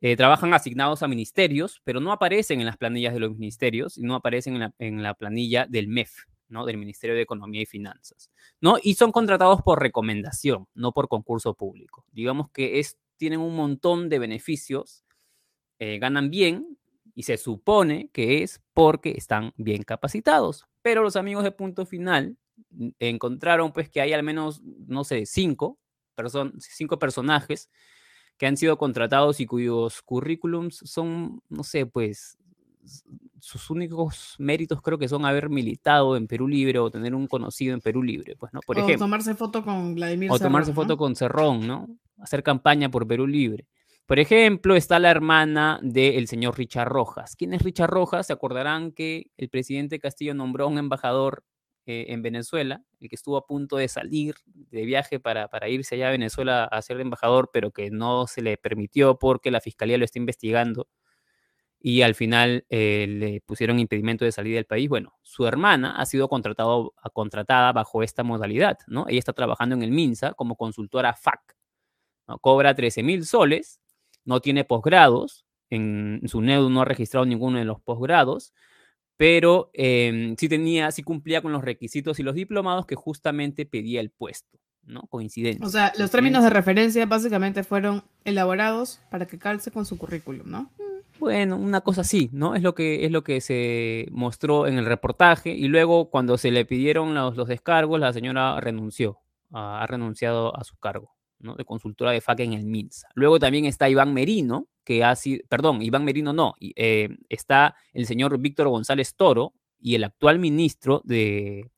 eh, 0.00 0.16
trabajan 0.16 0.54
asignados 0.54 1.02
a 1.02 1.08
ministerios, 1.08 1.82
pero 1.84 2.00
no 2.00 2.12
aparecen 2.12 2.60
en 2.60 2.66
las 2.66 2.78
planillas 2.78 3.12
de 3.12 3.20
los 3.20 3.32
ministerios 3.32 3.98
y 3.98 4.04
no 4.04 4.14
aparecen 4.14 4.72
en 4.78 5.02
la, 5.02 5.12
planilla 5.12 5.66
del 5.66 5.88
MEF, 5.88 6.24
¿no? 6.48 6.64
Del 6.64 6.78
Ministerio 6.78 7.14
de 7.14 7.20
Economía 7.20 7.60
y 7.60 7.66
Finanzas, 7.66 8.30
¿no? 8.58 8.78
Y 8.82 8.94
son 8.94 9.12
contratados 9.12 9.60
por 9.60 9.82
recomendación, 9.82 10.66
no 10.72 10.92
por 10.92 11.08
concurso 11.08 11.52
público. 11.52 12.06
Digamos 12.10 12.50
que 12.52 12.80
es, 12.80 12.96
tienen 13.18 13.40
un 13.40 13.54
montón 13.54 14.08
de 14.08 14.18
beneficios, 14.18 15.04
eh, 15.78 15.98
ganan 15.98 16.30
bien 16.30 16.78
y 17.14 17.24
se 17.24 17.36
supone 17.36 18.08
que 18.14 18.42
es 18.42 18.62
porque 18.72 19.10
están 19.10 19.52
bien 19.58 19.82
capacitados. 19.82 20.66
Pero 20.80 21.02
los 21.02 21.16
amigos 21.16 21.44
de 21.44 21.52
Punto 21.52 21.84
Final 21.84 22.38
encontraron 22.98 23.72
pues 23.72 23.88
que 23.88 24.00
hay 24.00 24.12
al 24.12 24.22
menos, 24.22 24.62
no 24.62 25.04
sé, 25.04 25.26
cinco, 25.26 25.78
person- 26.16 26.52
cinco 26.58 26.98
personajes 26.98 27.70
que 28.36 28.46
han 28.46 28.56
sido 28.56 28.76
contratados 28.76 29.40
y 29.40 29.46
cuyos 29.46 30.02
currículums 30.02 30.76
son, 30.84 31.40
no 31.48 31.62
sé, 31.64 31.86
pues 31.86 32.36
sus 33.40 33.70
únicos 33.70 34.36
méritos 34.38 34.80
creo 34.80 34.98
que 34.98 35.08
son 35.08 35.24
haber 35.24 35.48
militado 35.50 36.16
en 36.16 36.26
Perú 36.26 36.46
Libre 36.46 36.78
o 36.78 36.90
tener 36.90 37.14
un 37.14 37.26
conocido 37.26 37.74
en 37.74 37.80
Perú 37.80 38.02
Libre, 38.02 38.36
pues, 38.36 38.52
¿no? 38.52 38.60
Por 38.60 38.76
o 38.76 38.80
ejemplo. 38.80 39.06
tomarse 39.06 39.34
foto 39.34 39.64
con 39.64 39.94
Vladimir 39.94 40.30
O 40.30 40.38
tomarse 40.38 40.70
Cerrón, 40.70 40.84
foto 40.84 40.92
¿no? 40.94 40.96
con 40.98 41.16
Cerrón, 41.16 41.66
¿no? 41.66 41.88
Hacer 42.18 42.42
campaña 42.42 42.90
por 42.90 43.06
Perú 43.06 43.26
Libre. 43.26 43.66
Por 44.06 44.20
ejemplo, 44.20 44.76
está 44.76 45.00
la 45.00 45.10
hermana 45.10 45.80
del 45.82 46.28
señor 46.28 46.56
Richard 46.56 46.88
Rojas. 46.88 47.34
¿Quién 47.34 47.54
es 47.54 47.62
Richard 47.62 47.90
Rojas? 47.90 48.28
Se 48.28 48.32
acordarán 48.32 48.92
que 48.92 49.30
el 49.36 49.48
presidente 49.48 49.98
Castillo 49.98 50.32
nombró 50.34 50.66
a 50.66 50.68
un 50.68 50.78
embajador 50.78 51.42
eh, 51.86 52.06
en 52.08 52.22
Venezuela, 52.22 52.82
el 53.00 53.08
que 53.08 53.16
estuvo 53.16 53.36
a 53.36 53.46
punto 53.46 53.76
de 53.76 53.88
salir 53.88 54.34
de 54.46 54.84
viaje 54.84 55.20
para, 55.20 55.48
para 55.48 55.68
irse 55.68 55.94
allá 55.94 56.08
a 56.08 56.12
Venezuela 56.12 56.64
a 56.64 56.82
ser 56.82 57.00
embajador, 57.00 57.50
pero 57.52 57.70
que 57.70 57.90
no 57.90 58.26
se 58.26 58.42
le 58.42 58.56
permitió 58.56 59.18
porque 59.18 59.50
la 59.50 59.60
fiscalía 59.60 59.98
lo 59.98 60.04
está 60.04 60.18
investigando 60.18 60.88
y 61.80 62.02
al 62.02 62.14
final 62.14 62.66
eh, 62.68 63.06
le 63.08 63.40
pusieron 63.42 63.78
impedimento 63.78 64.24
de 64.24 64.32
salida 64.32 64.56
del 64.56 64.66
país. 64.66 64.88
Bueno, 64.88 65.14
su 65.22 65.46
hermana 65.46 65.96
ha 65.96 66.06
sido 66.06 66.28
contratado, 66.28 66.94
contratada 67.12 67.72
bajo 67.72 68.02
esta 68.02 68.24
modalidad, 68.24 68.78
¿no? 68.88 69.06
Ella 69.08 69.20
está 69.20 69.32
trabajando 69.32 69.76
en 69.76 69.82
el 69.82 69.92
MINSA 69.92 70.32
como 70.34 70.56
consultora 70.56 71.14
FAC, 71.14 71.56
¿no? 72.26 72.38
Cobra 72.38 72.74
13 72.74 73.04
mil 73.04 73.24
soles, 73.24 73.80
no 74.24 74.40
tiene 74.40 74.64
posgrados, 74.64 75.46
en, 75.70 76.22
su 76.26 76.40
NEDU 76.40 76.70
no 76.70 76.82
ha 76.82 76.84
registrado 76.84 77.26
ninguno 77.26 77.58
de 77.58 77.64
los 77.64 77.80
posgrados, 77.80 78.52
pero 79.16 79.70
em, 79.72 80.36
sí 80.36 80.48
tenía, 80.48 80.90
sí 80.90 81.02
cumplía 81.02 81.40
con 81.40 81.52
los 81.52 81.64
requisitos 81.64 82.18
y 82.18 82.22
los 82.22 82.34
diplomados 82.34 82.86
que 82.86 82.94
justamente 82.94 83.64
pedía 83.64 84.00
el 84.00 84.10
puesto, 84.10 84.58
¿no? 84.84 85.02
Coincidencia. 85.08 85.66
O 85.66 85.70
sea, 85.70 85.92
los 85.98 86.10
términos 86.10 86.44
de 86.44 86.50
referencia 86.50 87.06
básicamente 87.06 87.64
fueron 87.64 88.04
elaborados 88.24 89.00
para 89.10 89.26
que 89.26 89.38
calce 89.38 89.70
con 89.70 89.86
su 89.86 89.96
currículum, 89.96 90.48
¿no? 90.50 90.70
Bueno, 91.18 91.56
una 91.56 91.80
cosa 91.80 92.02
así, 92.02 92.28
¿no? 92.32 92.54
Es 92.54 92.62
lo 92.62 92.74
que, 92.74 93.06
es 93.06 93.10
lo 93.10 93.24
que 93.24 93.40
se 93.40 94.06
mostró 94.10 94.66
en 94.66 94.76
el 94.76 94.84
reportaje 94.84 95.50
y 95.50 95.66
luego 95.68 96.10
cuando 96.10 96.36
se 96.36 96.50
le 96.50 96.66
pidieron 96.66 97.14
los, 97.14 97.36
los 97.36 97.48
descargos, 97.48 97.98
la 97.98 98.12
señora 98.12 98.60
renunció, 98.60 99.20
ha 99.50 99.86
renunciado 99.88 100.54
a 100.54 100.62
su 100.64 100.76
cargo, 100.76 101.14
¿no? 101.38 101.54
De 101.54 101.64
consultora 101.64 102.10
de 102.10 102.20
FAC 102.20 102.40
en 102.40 102.52
el 102.52 102.66
MINSA. 102.66 103.08
Luego 103.14 103.38
también 103.38 103.64
está 103.64 103.88
Iván 103.88 104.12
Merino, 104.12 104.68
que 104.86 105.04
ha 105.04 105.14
sido, 105.16 105.44
perdón, 105.48 105.82
Iván 105.82 106.04
Merino 106.04 106.32
no, 106.32 106.54
eh, 106.60 107.08
está 107.28 107.74
el 107.92 108.06
señor 108.06 108.38
Víctor 108.38 108.68
González 108.68 109.16
Toro 109.16 109.52
y 109.80 109.96
el 109.96 110.04
actual 110.04 110.38
ministro 110.38 111.02
de, 111.04 111.68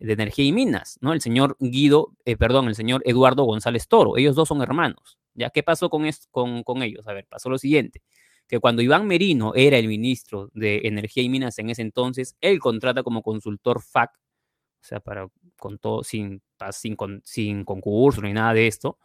de 0.00 0.12
Energía 0.14 0.46
y 0.46 0.52
Minas, 0.52 0.98
¿no? 1.02 1.12
El 1.12 1.20
señor 1.20 1.56
Guido, 1.60 2.16
eh, 2.24 2.36
perdón, 2.36 2.66
el 2.68 2.74
señor 2.74 3.02
Eduardo 3.04 3.44
González 3.44 3.86
Toro. 3.86 4.16
Ellos 4.16 4.34
dos 4.34 4.48
son 4.48 4.62
hermanos. 4.62 5.18
¿Ya 5.34 5.50
qué 5.50 5.62
pasó 5.62 5.90
con, 5.90 6.08
con, 6.30 6.64
con 6.64 6.82
ellos? 6.82 7.06
A 7.06 7.12
ver, 7.12 7.26
pasó 7.28 7.50
lo 7.50 7.58
siguiente 7.58 8.02
que 8.48 8.60
cuando 8.60 8.80
Iván 8.80 9.06
Merino 9.06 9.52
era 9.54 9.76
el 9.76 9.86
ministro 9.86 10.50
de 10.54 10.80
Energía 10.84 11.22
y 11.22 11.28
Minas 11.28 11.58
en 11.58 11.68
ese 11.68 11.82
entonces, 11.82 12.34
él 12.40 12.58
contrata 12.58 13.02
como 13.02 13.22
consultor 13.22 13.82
FAC, 13.82 14.10
o 14.80 14.84
sea, 14.84 15.00
para, 15.00 15.28
con 15.58 15.78
todo, 15.78 16.02
sin, 16.02 16.42
sin, 16.72 16.96
sin 17.24 17.64
concurso 17.64 18.22
ni 18.22 18.32
nada 18.32 18.54
de 18.54 18.66
esto, 18.66 18.98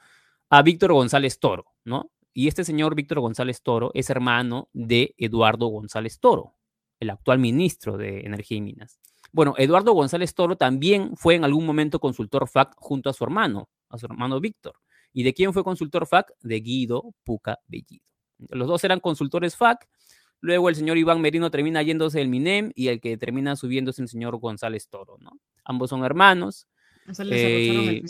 a 0.49 0.61
Víctor 0.61 0.93
González 0.93 1.39
Toro, 1.39 1.65
¿no? 1.83 2.09
Y 2.33 2.47
este 2.47 2.63
señor 2.63 2.95
Víctor 2.95 3.19
González 3.19 3.61
Toro 3.61 3.91
es 3.93 4.09
hermano 4.09 4.69
de 4.73 5.13
Eduardo 5.17 5.67
González 5.67 6.19
Toro, 6.19 6.55
el 6.99 7.11
actual 7.11 7.39
ministro 7.39 7.97
de 7.97 8.21
Energía 8.21 8.57
y 8.57 8.61
Minas. 8.61 8.99
Bueno, 9.31 9.53
Eduardo 9.57 9.93
González 9.93 10.33
Toro 10.33 10.55
también 10.55 11.15
fue 11.15 11.35
en 11.35 11.43
algún 11.43 11.65
momento 11.65 11.99
consultor 11.99 12.47
FAC 12.47 12.75
junto 12.77 13.09
a 13.09 13.13
su 13.13 13.23
hermano, 13.23 13.69
a 13.89 13.97
su 13.97 14.05
hermano 14.07 14.39
Víctor. 14.39 14.75
¿Y 15.11 15.23
de 15.23 15.33
quién 15.33 15.53
fue 15.53 15.63
consultor 15.63 16.07
FAC? 16.07 16.33
De 16.41 16.59
Guido 16.59 17.13
Puca 17.23 17.59
Bellido. 17.67 18.05
Los 18.49 18.67
dos 18.67 18.83
eran 18.83 18.99
consultores 18.99 19.55
FAC. 19.55 19.87
Luego 20.41 20.69
el 20.69 20.75
señor 20.75 20.97
Iván 20.97 21.21
Merino 21.21 21.49
termina 21.51 21.81
yéndose 21.83 22.19
del 22.19 22.27
MINEM 22.27 22.71
y 22.75 22.87
el 22.87 22.99
que 22.99 23.17
termina 23.17 23.55
subiéndose 23.55 24.01
el 24.01 24.09
señor 24.09 24.37
González 24.37 24.89
Toro, 24.89 25.17
¿no? 25.19 25.39
Ambos 25.63 25.91
son 25.91 26.03
hermanos. 26.03 26.67
Eh, 27.29 28.03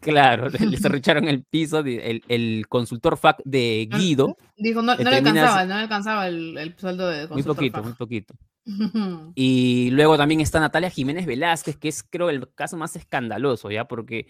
claro, 0.00 0.48
les 0.48 0.84
arrecharon 0.84 1.28
el 1.28 1.44
piso. 1.44 1.80
El, 1.80 2.22
el, 2.28 2.66
consultor 2.68 3.16
FAC 3.16 3.42
de 3.44 3.88
Guido. 3.90 4.36
Dijo, 4.56 4.82
no, 4.82 4.94
no 4.96 5.10
le 5.10 5.16
alcanzaba, 5.16 5.64
no 5.64 5.74
le 5.74 5.80
alcanzaba 5.82 6.28
el, 6.28 6.58
el 6.58 6.76
sueldo 6.76 7.08
de 7.08 7.28
consultor 7.28 7.56
Muy 7.56 7.70
poquito, 7.70 7.82
muy 7.82 7.92
poquito. 7.98 8.34
y 9.34 9.90
luego 9.90 10.16
también 10.16 10.40
está 10.40 10.60
Natalia 10.60 10.90
Jiménez 10.90 11.26
Velázquez, 11.26 11.76
que 11.76 11.88
es 11.88 12.02
creo 12.02 12.30
el 12.30 12.52
caso 12.54 12.76
más 12.76 12.94
escandaloso, 12.96 13.70
¿ya? 13.70 13.86
Porque 13.86 14.26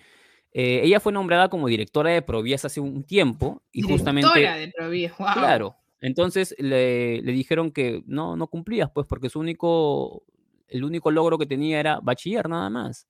eh, 0.52 0.80
ella 0.84 1.00
fue 1.00 1.12
nombrada 1.12 1.48
como 1.48 1.68
directora 1.68 2.10
de 2.10 2.22
Provías 2.22 2.64
hace 2.64 2.80
un 2.80 3.04
tiempo 3.04 3.62
y 3.72 3.82
justamente... 3.82 4.38
de 4.38 4.72
Provías, 4.76 5.16
wow. 5.18 5.28
Claro. 5.34 5.76
Entonces 6.00 6.54
le, 6.58 7.22
le, 7.22 7.32
dijeron 7.32 7.70
que 7.70 8.02
no, 8.06 8.36
no 8.36 8.48
cumplías, 8.48 8.90
pues, 8.92 9.06
porque 9.06 9.30
su 9.30 9.38
único, 9.38 10.24
el 10.68 10.84
único 10.84 11.10
logro 11.10 11.38
que 11.38 11.46
tenía 11.46 11.78
era 11.78 12.00
bachiller 12.02 12.48
nada 12.48 12.68
más. 12.68 13.06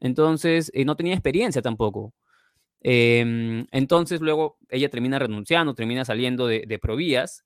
Entonces, 0.00 0.70
eh, 0.74 0.84
no 0.84 0.96
tenía 0.96 1.14
experiencia 1.14 1.62
tampoco. 1.62 2.14
Eh, 2.82 3.66
entonces, 3.72 4.20
luego 4.20 4.58
ella 4.68 4.88
termina 4.90 5.18
renunciando, 5.18 5.74
termina 5.74 6.04
saliendo 6.04 6.46
de, 6.46 6.78
Provías 6.80 7.44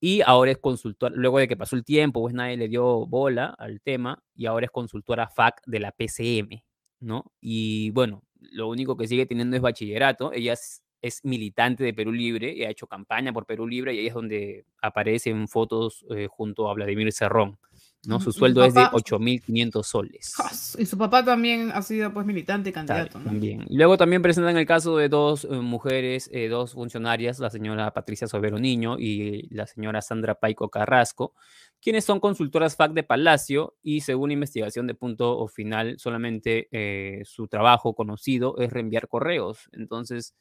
y 0.00 0.22
ahora 0.22 0.52
es 0.52 0.58
consultora, 0.58 1.14
luego 1.16 1.38
de 1.38 1.48
que 1.48 1.56
pasó 1.56 1.76
el 1.76 1.84
tiempo, 1.84 2.22
pues 2.22 2.34
nadie 2.34 2.56
le 2.56 2.68
dio 2.68 3.06
bola 3.06 3.54
al 3.58 3.80
tema 3.82 4.22
y 4.34 4.46
ahora 4.46 4.66
es 4.66 4.72
consultora 4.72 5.28
FAC 5.28 5.62
de 5.66 5.80
la 5.80 5.92
PCM, 5.92 6.62
¿no? 7.00 7.32
Y 7.40 7.90
bueno, 7.90 8.24
lo 8.40 8.68
único 8.68 8.96
que 8.96 9.06
sigue 9.08 9.26
teniendo 9.26 9.56
es 9.56 9.62
bachillerato. 9.62 10.32
Ella 10.32 10.54
es, 10.54 10.82
militante 11.24 11.84
de 11.84 11.94
Perú 11.94 12.12
Libre 12.12 12.52
y 12.52 12.64
ha 12.64 12.70
hecho 12.70 12.86
campaña 12.86 13.32
por 13.32 13.44
Perú 13.44 13.66
Libre 13.66 13.94
y 13.94 13.98
ahí 13.98 14.06
es 14.06 14.14
donde 14.14 14.64
aparecen 14.80 15.48
fotos 15.48 16.06
eh, 16.16 16.28
junto 16.30 16.70
a 16.70 16.74
Vladimir 16.74 17.12
Cerrón. 17.12 17.58
¿No? 18.06 18.20
Su 18.20 18.32
sueldo 18.32 18.64
es 18.64 18.74
de 18.74 18.80
8.500 18.80 19.82
soles. 19.84 20.34
Y 20.78 20.86
su 20.86 20.98
papá 20.98 21.24
también 21.24 21.70
ha 21.72 21.82
sido 21.82 22.12
pues 22.12 22.26
militante 22.26 22.70
y 22.70 22.72
candidato. 22.72 23.18
También. 23.20 23.64
Luego 23.68 23.96
también 23.96 24.22
presentan 24.22 24.56
el 24.56 24.66
caso 24.66 24.96
de 24.96 25.08
dos 25.08 25.44
eh, 25.44 25.48
mujeres, 25.54 26.28
eh, 26.32 26.48
dos 26.48 26.72
funcionarias, 26.72 27.38
la 27.38 27.50
señora 27.50 27.92
Patricia 27.92 28.26
Sobero 28.26 28.58
Niño 28.58 28.98
y 28.98 29.48
la 29.54 29.66
señora 29.66 30.02
Sandra 30.02 30.34
Paico 30.34 30.68
Carrasco, 30.68 31.34
quienes 31.80 32.04
son 32.04 32.20
consultoras 32.20 32.76
FAC 32.76 32.92
de 32.92 33.02
Palacio 33.02 33.76
y 33.82 34.00
según 34.00 34.32
investigación 34.32 34.86
de 34.86 34.94
punto 34.94 35.38
o 35.38 35.48
final, 35.48 35.98
solamente 35.98 36.68
eh, 36.72 37.22
su 37.24 37.48
trabajo 37.48 37.94
conocido 37.94 38.56
es 38.58 38.72
reenviar 38.72 39.08
correos. 39.08 39.68
Entonces, 39.72 40.34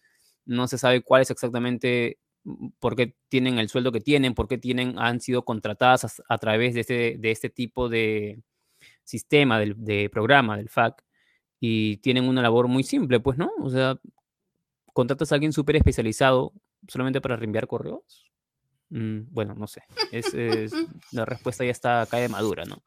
no 0.46 0.68
se 0.68 0.78
sabe 0.78 1.02
cuál 1.02 1.22
es 1.22 1.32
exactamente 1.32 2.20
por 2.80 2.96
qué 2.96 3.16
tienen 3.30 3.60
el 3.60 3.70
sueldo 3.70 3.92
que 3.92 4.02
tienen, 4.02 4.34
por 4.34 4.48
qué 4.48 4.58
tienen, 4.58 4.98
han 4.98 5.20
sido 5.20 5.44
contratadas 5.46 6.22
a, 6.28 6.38
través 6.38 6.74
de 6.74 6.82
este, 6.82 7.18
de 7.20 7.32
este 7.32 7.50
tipo 7.50 7.90
de 7.90 8.42
sistema, 9.04 9.60
de, 9.60 10.10
programa, 10.10 10.58
del 10.58 10.70
FAC, 10.70 11.04
y 11.60 11.98
tienen 11.98 12.28
una 12.28 12.42
labor 12.42 12.68
muy 12.68 12.84
simple, 12.84 13.20
pues, 13.20 13.38
¿no? 13.38 13.52
O 13.62 13.70
sea, 13.70 14.00
contratas 14.94 15.32
a 15.32 15.36
alguien 15.36 15.54
súper 15.54 15.76
especializado 15.76 16.54
solamente 16.88 17.22
para 17.22 17.36
reenviar 17.36 17.68
correos. 17.68 18.32
Mm, 18.90 19.22
bueno, 19.30 19.54
no 19.54 19.68
sé. 19.68 19.84
Es, 20.12 20.34
la 21.12 21.26
respuesta 21.26 21.64
ya 21.64 21.72
está 21.72 22.08
cae 22.10 22.24
de 22.24 22.30
madura, 22.30 22.64
¿no? 22.66 22.82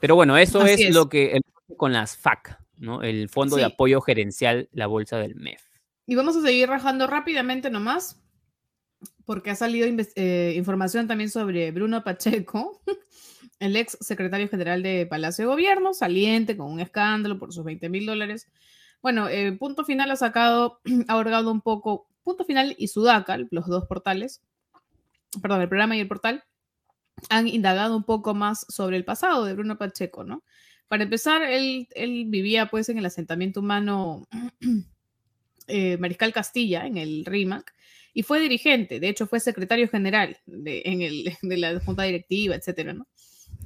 Pero 0.00 0.16
bueno, 0.16 0.36
eso 0.36 0.64
es, 0.66 0.94
lo 0.94 1.08
que 1.08 1.40
con 1.78 1.92
las 1.92 2.16
FAC, 2.16 2.58
¿no? 2.76 3.02
El 3.02 3.30
Fondo 3.30 3.56
de 3.56 3.64
Apoyo 3.64 4.02
Gerencial, 4.02 4.68
la 4.72 4.86
bolsa 4.86 5.16
del 5.16 5.34
MEF. 5.34 5.62
Y 6.06 6.14
vamos 6.14 6.36
a 6.36 6.42
seguir 6.42 6.68
rajando 6.68 7.06
rápidamente 7.06 7.70
nomás, 7.70 8.22
porque 9.24 9.50
ha 9.50 9.54
salido 9.54 9.86
eh, 10.16 10.54
información 10.56 11.06
también 11.06 11.30
sobre 11.30 11.70
Bruno 11.70 12.04
Pacheco, 12.04 12.82
el 13.60 13.76
ex 13.76 13.96
secretario 14.00 14.48
general 14.48 14.82
de 14.82 15.06
Palacio 15.06 15.44
de 15.44 15.50
Gobierno, 15.50 15.94
saliente 15.94 16.56
con 16.56 16.70
un 16.70 16.80
escándalo 16.80 17.38
por 17.38 17.52
sus 17.52 17.64
20 17.64 17.88
mil 17.88 18.06
dólares. 18.06 18.48
Bueno, 19.02 19.28
eh, 19.28 19.52
punto 19.52 19.84
final 19.84 20.10
ha 20.10 20.16
sacado, 20.16 20.80
ha 21.08 21.12
ahorgado 21.12 21.50
un 21.50 21.60
poco, 21.60 22.08
punto 22.22 22.44
final 22.44 22.74
y 22.78 22.88
Sudaca, 22.88 23.38
los 23.50 23.66
dos 23.66 23.86
portales, 23.86 24.42
perdón, 25.40 25.60
el 25.60 25.68
programa 25.68 25.96
y 25.96 26.00
el 26.00 26.08
portal, 26.08 26.44
han 27.30 27.48
indagado 27.48 27.96
un 27.96 28.04
poco 28.04 28.34
más 28.34 28.66
sobre 28.68 28.96
el 28.96 29.04
pasado 29.04 29.44
de 29.44 29.54
Bruno 29.54 29.78
Pacheco, 29.78 30.24
¿no? 30.24 30.42
Para 30.88 31.04
empezar, 31.04 31.42
él, 31.42 31.88
vivía 32.28 32.66
pues 32.66 32.88
en 32.88 32.98
el 32.98 33.06
asentamiento 33.06 33.60
humano 33.60 34.28
eh, 35.66 35.96
Mariscal 35.98 36.32
Castilla, 36.32 36.86
en 36.86 36.98
el 36.98 37.24
RIMAC, 37.24 37.74
y 38.14 38.22
fue 38.22 38.40
dirigente, 38.40 39.00
de 39.00 39.08
hecho 39.08 39.26
fue 39.26 39.40
secretario 39.40 39.88
general 39.88 40.38
de, 40.46 40.82
en 40.86 41.02
el, 41.02 41.24
de 41.42 41.56
la 41.58 41.80
junta 41.80 42.04
directiva, 42.04 42.54
etcétera, 42.54 42.94
¿no? 42.94 43.06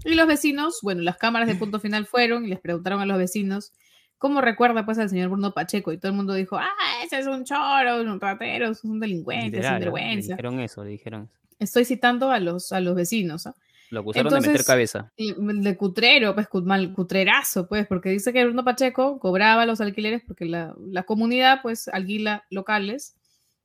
Y 0.04 0.14
los 0.14 0.26
vecinos, 0.26 0.78
bueno, 0.82 1.02
las 1.02 1.18
cámaras 1.18 1.48
de 1.48 1.56
punto 1.56 1.80
final 1.80 2.06
fueron 2.06 2.44
y 2.44 2.48
les 2.48 2.60
preguntaron 2.60 3.00
a 3.00 3.06
los 3.06 3.18
vecinos 3.18 3.72
cómo 4.16 4.40
recuerda 4.40 4.84
pues 4.84 4.98
al 4.98 5.10
señor 5.10 5.28
Bruno 5.28 5.52
Pacheco 5.52 5.92
y 5.92 5.98
todo 5.98 6.10
el 6.10 6.16
mundo 6.16 6.34
dijo, 6.34 6.56
ah, 6.56 6.68
ese 7.04 7.18
es 7.18 7.26
un 7.26 7.44
choro, 7.44 8.00
un 8.00 8.20
ratero, 8.20 8.70
es 8.70 8.84
un 8.84 9.00
delincuente, 9.00 9.58
es 9.58 9.68
un 9.68 9.78
vergüenza. 9.78 10.34
dijeron 10.34 10.60
eso, 10.60 10.84
le 10.84 10.90
dijeron 10.90 11.30
Estoy 11.58 11.84
citando 11.84 12.30
a 12.30 12.38
los, 12.38 12.70
a 12.70 12.80
los 12.80 12.94
vecinos. 12.94 13.48
¿ah? 13.48 13.54
Lo 13.90 14.00
acusaron 14.00 14.32
de 14.32 14.40
meter 14.40 14.64
cabeza. 14.64 15.12
De 15.16 15.76
cutrero, 15.76 16.34
pues 16.36 16.46
mal 16.62 16.92
cutrerazo, 16.92 17.66
pues, 17.66 17.86
porque 17.88 18.10
dice 18.10 18.32
que 18.32 18.44
Bruno 18.44 18.64
Pacheco 18.64 19.18
cobraba 19.18 19.66
los 19.66 19.80
alquileres 19.80 20.22
porque 20.24 20.44
la, 20.44 20.76
la 20.86 21.02
comunidad, 21.02 21.60
pues, 21.62 21.88
alquila 21.88 22.44
locales 22.50 23.17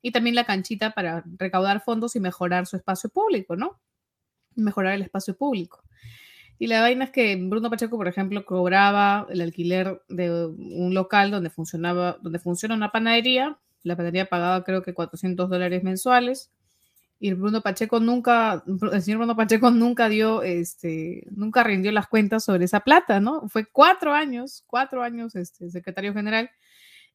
y 0.04 0.12
también 0.12 0.36
la 0.36 0.44
canchita 0.44 0.92
para 0.92 1.24
recaudar 1.40 1.82
fondos 1.82 2.16
y 2.16 2.20
mejorar 2.20 2.68
su 2.68 2.76
espacio 2.76 3.10
público, 3.10 3.56
¿no? 3.56 3.80
Mejorar 4.56 4.94
el 4.94 5.02
espacio 5.02 5.36
público. 5.36 5.84
Y 6.60 6.68
la 6.68 6.82
vaina 6.82 7.06
es 7.06 7.12
que 7.12 7.36
Bruno 7.36 7.72
Pacheco, 7.72 7.98
por 7.98 8.08
ejemplo, 8.08 8.46
cobraba 8.46 9.26
el 9.30 9.42
alquiler 9.42 10.04
de 10.10 10.46
un 10.46 10.94
local 10.94 11.32
donde 11.32 11.50
funcionaba, 11.50 12.20
donde 12.22 12.38
funciona 12.38 12.76
una 12.76 12.92
panadería. 12.92 13.58
La 13.82 13.96
panadería 13.96 14.28
pagaba 14.28 14.64
creo 14.64 14.84
que 14.84 14.94
400 14.94 15.50
dólares 15.50 15.84
mensuales 15.84 16.52
y 17.24 17.32
Bruno 17.32 17.62
Pacheco 17.62 18.02
nunca, 18.02 18.66
el 18.92 19.02
señor 19.02 19.20
Bruno 19.20 19.38
Pacheco 19.38 19.72
nunca 19.72 20.10
dio, 20.10 20.44
este, 20.44 21.26
nunca 21.32 21.64
rindió 21.64 21.94
las 21.94 22.08
cuentas 22.08 22.44
sobre 22.44 22.66
esa 22.66 22.82
plata, 22.82 23.22
¿no? 23.22 23.48
Fue 23.48 23.66
cuatro 23.66 24.14
años, 24.14 24.66
cuatro 24.68 25.02
años 25.02 25.34
este, 25.38 25.70
secretario 25.70 26.14
general 26.14 26.50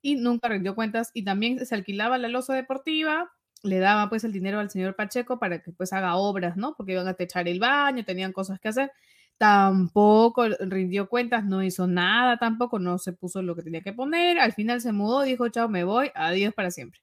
y 0.03 0.17
nunca 0.17 0.49
rindió 0.49 0.75
cuentas 0.75 1.11
y 1.15 1.25
también 1.25 1.65
se 1.65 1.75
alquilaba 1.75 2.19
la 2.19 2.29
losa 2.29 2.55
deportiva 2.55 3.31
le 3.63 3.79
daba 3.79 4.09
pues 4.09 4.25
el 4.25 4.33
dinero 4.33 4.61
al 4.61 4.71
señor 4.71 4.95
Pacheco 4.95 5.39
para 5.39 5.61
que 5.63 5.73
pues 5.73 5.93
haga 5.93 6.17
obras, 6.17 6.57
¿no? 6.57 6.75
Porque 6.77 6.93
iban 6.93 7.09
a 7.09 7.15
techar 7.15 7.49
el 7.49 7.59
baño, 7.59 8.05
tenían 8.05 8.33
cosas 8.33 8.61
que 8.61 8.69
hacer. 8.69 8.93
Tampoco 9.37 10.49
rindió 10.61 11.09
cuentas, 11.09 11.45
no 11.45 11.63
hizo 11.63 11.87
nada 11.87 12.39
tampoco, 12.39 12.79
no 12.79 12.99
se 12.99 13.13
puso 13.13 13.43
lo 13.43 13.55
que 13.55 13.63
tenía 13.63 13.83
que 13.83 13.93
poner. 13.93 14.39
Al 14.39 14.53
final 14.53 14.81
se 14.81 14.93
mudó, 14.93 15.23
dijo, 15.23 15.49
chao, 15.49 15.69
me 15.69 15.85
voy, 15.85 16.11
adiós 16.15 16.55
para 16.55 16.71
siempre. 16.71 17.01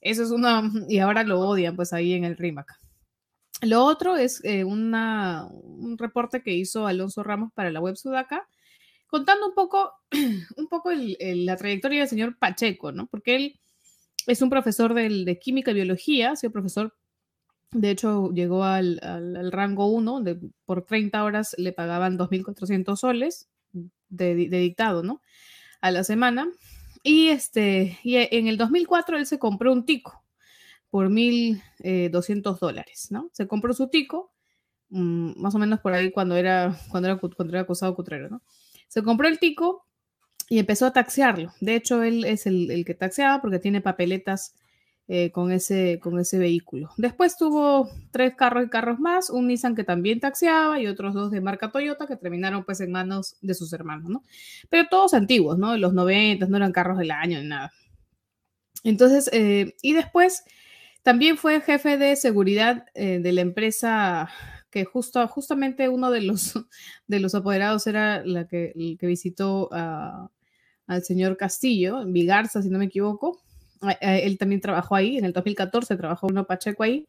Eso 0.00 0.22
es 0.22 0.30
una, 0.30 0.62
y 0.88 0.98
ahora 0.98 1.22
lo 1.24 1.40
odian 1.40 1.76
pues 1.76 1.92
ahí 1.92 2.14
en 2.14 2.24
el 2.24 2.36
RIMAC. 2.36 2.72
Lo 3.62 3.84
otro 3.84 4.16
es 4.16 4.44
eh, 4.44 4.64
un 4.64 5.96
reporte 5.98 6.42
que 6.42 6.52
hizo 6.52 6.86
Alonso 6.86 7.22
Ramos 7.22 7.52
para 7.54 7.70
la 7.70 7.80
web 7.80 7.96
Sudaca, 7.96 8.46
contando 9.16 9.46
un 9.46 9.54
poco, 9.54 9.92
un 10.58 10.68
poco 10.68 10.90
la 10.92 11.56
trayectoria 11.56 12.00
del 12.00 12.08
señor 12.08 12.38
Pacheco, 12.38 12.92
¿no? 12.92 13.06
Porque 13.06 13.36
él 13.36 13.60
es 14.26 14.42
un 14.42 14.50
profesor 14.50 14.92
de 14.92 15.38
química 15.40 15.70
y 15.70 15.74
biología, 15.74 16.32
ha 16.32 16.36
sido 16.36 16.52
profesor, 16.52 16.94
de 17.70 17.90
hecho 17.90 18.30
llegó 18.32 18.64
al, 18.64 19.00
rango 19.52 19.86
1, 19.86 20.12
donde 20.12 20.38
por 20.66 20.84
30 20.84 21.24
horas 21.24 21.54
le 21.56 21.72
pagaban 21.72 22.18
2.400 22.18 22.96
soles 22.96 23.48
de, 24.10 24.34
dictado, 24.34 25.02
¿no? 25.02 25.22
A 25.80 25.90
la 25.90 26.04
semana. 26.04 26.46
Y, 27.02 27.28
este, 27.28 27.98
y 28.02 28.16
en 28.16 28.48
el 28.48 28.58
2004 28.58 29.16
él 29.16 29.26
se 29.26 29.38
compró 29.38 29.72
un 29.72 29.86
tico 29.86 30.24
por 30.90 31.08
1.200 31.08 31.62
eh, 31.80 32.58
dólares, 32.60 33.08
¿no? 33.10 33.30
Se 33.32 33.46
compró 33.46 33.72
su 33.72 33.88
tico, 33.88 34.34
mm, 34.90 35.40
más 35.40 35.54
o 35.54 35.58
menos 35.58 35.80
por 35.80 35.94
ahí 35.94 36.10
cuando 36.10 36.36
era, 36.36 36.76
cuando 36.90 37.08
era, 37.08 37.18
cuando 37.18 37.54
era 37.54 37.62
acusado 37.62 37.94
cutrero, 37.94 38.28
¿no? 38.28 38.42
Se 38.88 39.02
compró 39.02 39.28
el 39.28 39.38
tico 39.38 39.86
y 40.48 40.58
empezó 40.58 40.86
a 40.86 40.92
taxearlo. 40.92 41.52
De 41.60 41.74
hecho, 41.74 42.02
él 42.02 42.24
es 42.24 42.46
el, 42.46 42.84
que 42.84 42.94
taxeaba 42.94 43.40
porque 43.40 43.58
tiene 43.58 43.80
papeletas 43.80 44.54
eh, 45.08 45.30
con, 45.30 45.52
ese, 45.52 45.98
con 46.00 46.18
ese 46.18 46.38
vehículo. 46.38 46.90
Después 46.96 47.36
tuvo 47.36 47.88
tres 48.10 48.34
carros 48.34 48.66
y 48.66 48.68
carros 48.68 48.98
más, 48.98 49.30
un 49.30 49.46
Nissan 49.46 49.74
que 49.74 49.84
también 49.84 50.20
taxeaba 50.20 50.80
y 50.80 50.86
otros 50.86 51.14
dos 51.14 51.30
de 51.30 51.40
marca 51.40 51.70
Toyota 51.70 52.06
que 52.06 52.16
terminaron 52.16 52.64
pues 52.64 52.80
en 52.80 52.90
manos 52.90 53.36
de 53.40 53.54
sus 53.54 53.72
hermanos, 53.72 54.10
¿no? 54.10 54.24
Pero 54.68 54.88
todos 54.88 55.14
antiguos, 55.14 55.58
¿no? 55.58 55.72
De 55.72 55.78
los 55.78 55.92
90, 55.92 56.46
no 56.46 56.56
eran 56.56 56.72
carros 56.72 56.98
del 56.98 57.12
año 57.12 57.40
ni 57.40 57.48
nada. 57.48 57.72
Entonces, 58.82 59.28
eh, 59.32 59.74
y 59.82 59.94
después 59.94 60.44
también 61.02 61.36
fue 61.36 61.60
jefe 61.60 61.98
de 61.98 62.16
seguridad 62.16 62.86
eh, 62.94 63.20
de 63.20 63.32
la 63.32 63.40
empresa 63.40 64.28
que 64.70 64.84
justo, 64.84 65.26
justamente 65.28 65.88
uno 65.88 66.10
de 66.10 66.22
los, 66.22 66.54
de 67.06 67.20
los 67.20 67.34
apoderados 67.34 67.86
era 67.86 68.24
la 68.24 68.46
que, 68.46 68.72
el 68.74 68.98
que 68.98 69.06
visitó 69.06 69.70
al 69.72 71.02
señor 71.02 71.36
Castillo, 71.36 72.02
en 72.02 72.12
Vigarza, 72.12 72.62
si 72.62 72.68
no 72.68 72.78
me 72.78 72.86
equivoco. 72.86 73.40
Él 74.00 74.38
también 74.38 74.60
trabajó 74.60 74.94
ahí, 74.94 75.18
en 75.18 75.24
el 75.24 75.32
2014 75.32 75.96
trabajó 75.96 76.26
uno 76.28 76.46
Pacheco 76.46 76.82
ahí. 76.82 77.06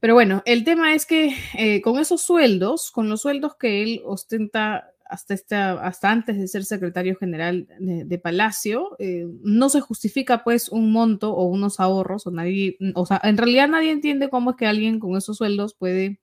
Pero 0.00 0.14
bueno, 0.14 0.42
el 0.46 0.64
tema 0.64 0.94
es 0.94 1.06
que 1.06 1.34
eh, 1.54 1.82
con 1.82 1.98
esos 1.98 2.22
sueldos, 2.22 2.90
con 2.92 3.08
los 3.08 3.22
sueldos 3.22 3.56
que 3.56 3.82
él 3.82 4.02
ostenta 4.04 4.92
hasta, 5.04 5.34
esta, 5.34 5.72
hasta 5.72 6.10
antes 6.10 6.38
de 6.38 6.46
ser 6.46 6.64
secretario 6.64 7.16
general 7.16 7.66
de, 7.80 8.18
Palacio, 8.18 8.94
eh, 8.98 9.26
no 9.42 9.70
se 9.70 9.80
justifica 9.80 10.44
pues 10.44 10.68
un 10.68 10.92
monto 10.92 11.32
o 11.32 11.44
unos 11.46 11.80
ahorros, 11.80 12.26
o 12.26 12.30
nadie, 12.30 12.76
o 12.94 13.06
sea, 13.06 13.20
en 13.24 13.38
realidad 13.38 13.68
nadie 13.68 13.90
entiende 13.90 14.28
cómo 14.28 14.50
es 14.50 14.56
que 14.56 14.66
alguien 14.66 15.00
con 15.00 15.16
esos 15.16 15.38
sueldos 15.38 15.74
puede 15.74 16.20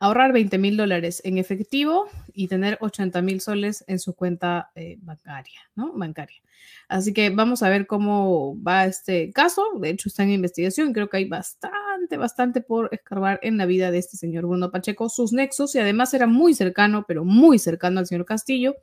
ahorrar 0.00 0.32
20 0.32 0.58
mil 0.58 0.76
dólares 0.76 1.22
en 1.24 1.38
efectivo 1.38 2.08
y 2.32 2.48
tener 2.48 2.78
80 2.80 3.22
mil 3.22 3.40
soles 3.40 3.84
en 3.86 3.98
su 3.98 4.14
cuenta 4.14 4.70
eh, 4.74 4.98
bancaria, 5.00 5.60
¿no? 5.74 5.92
Bancaria. 5.92 6.40
Así 6.88 7.12
que 7.12 7.30
vamos 7.30 7.62
a 7.62 7.68
ver 7.68 7.86
cómo 7.86 8.60
va 8.62 8.86
este 8.86 9.32
caso. 9.32 9.64
De 9.80 9.90
hecho, 9.90 10.08
está 10.08 10.22
en 10.22 10.30
investigación. 10.30 10.92
Creo 10.92 11.08
que 11.08 11.18
hay 11.18 11.24
bastante, 11.24 12.16
bastante 12.16 12.60
por 12.60 12.88
escarbar 12.92 13.40
en 13.42 13.56
la 13.58 13.66
vida 13.66 13.90
de 13.90 13.98
este 13.98 14.16
señor 14.16 14.46
Bruno 14.46 14.70
Pacheco, 14.70 15.08
sus 15.08 15.32
nexos, 15.32 15.74
y 15.74 15.78
además 15.78 16.14
era 16.14 16.26
muy 16.26 16.54
cercano, 16.54 17.04
pero 17.06 17.24
muy 17.24 17.58
cercano 17.58 18.00
al 18.00 18.06
señor 18.06 18.24
Castillo. 18.24 18.76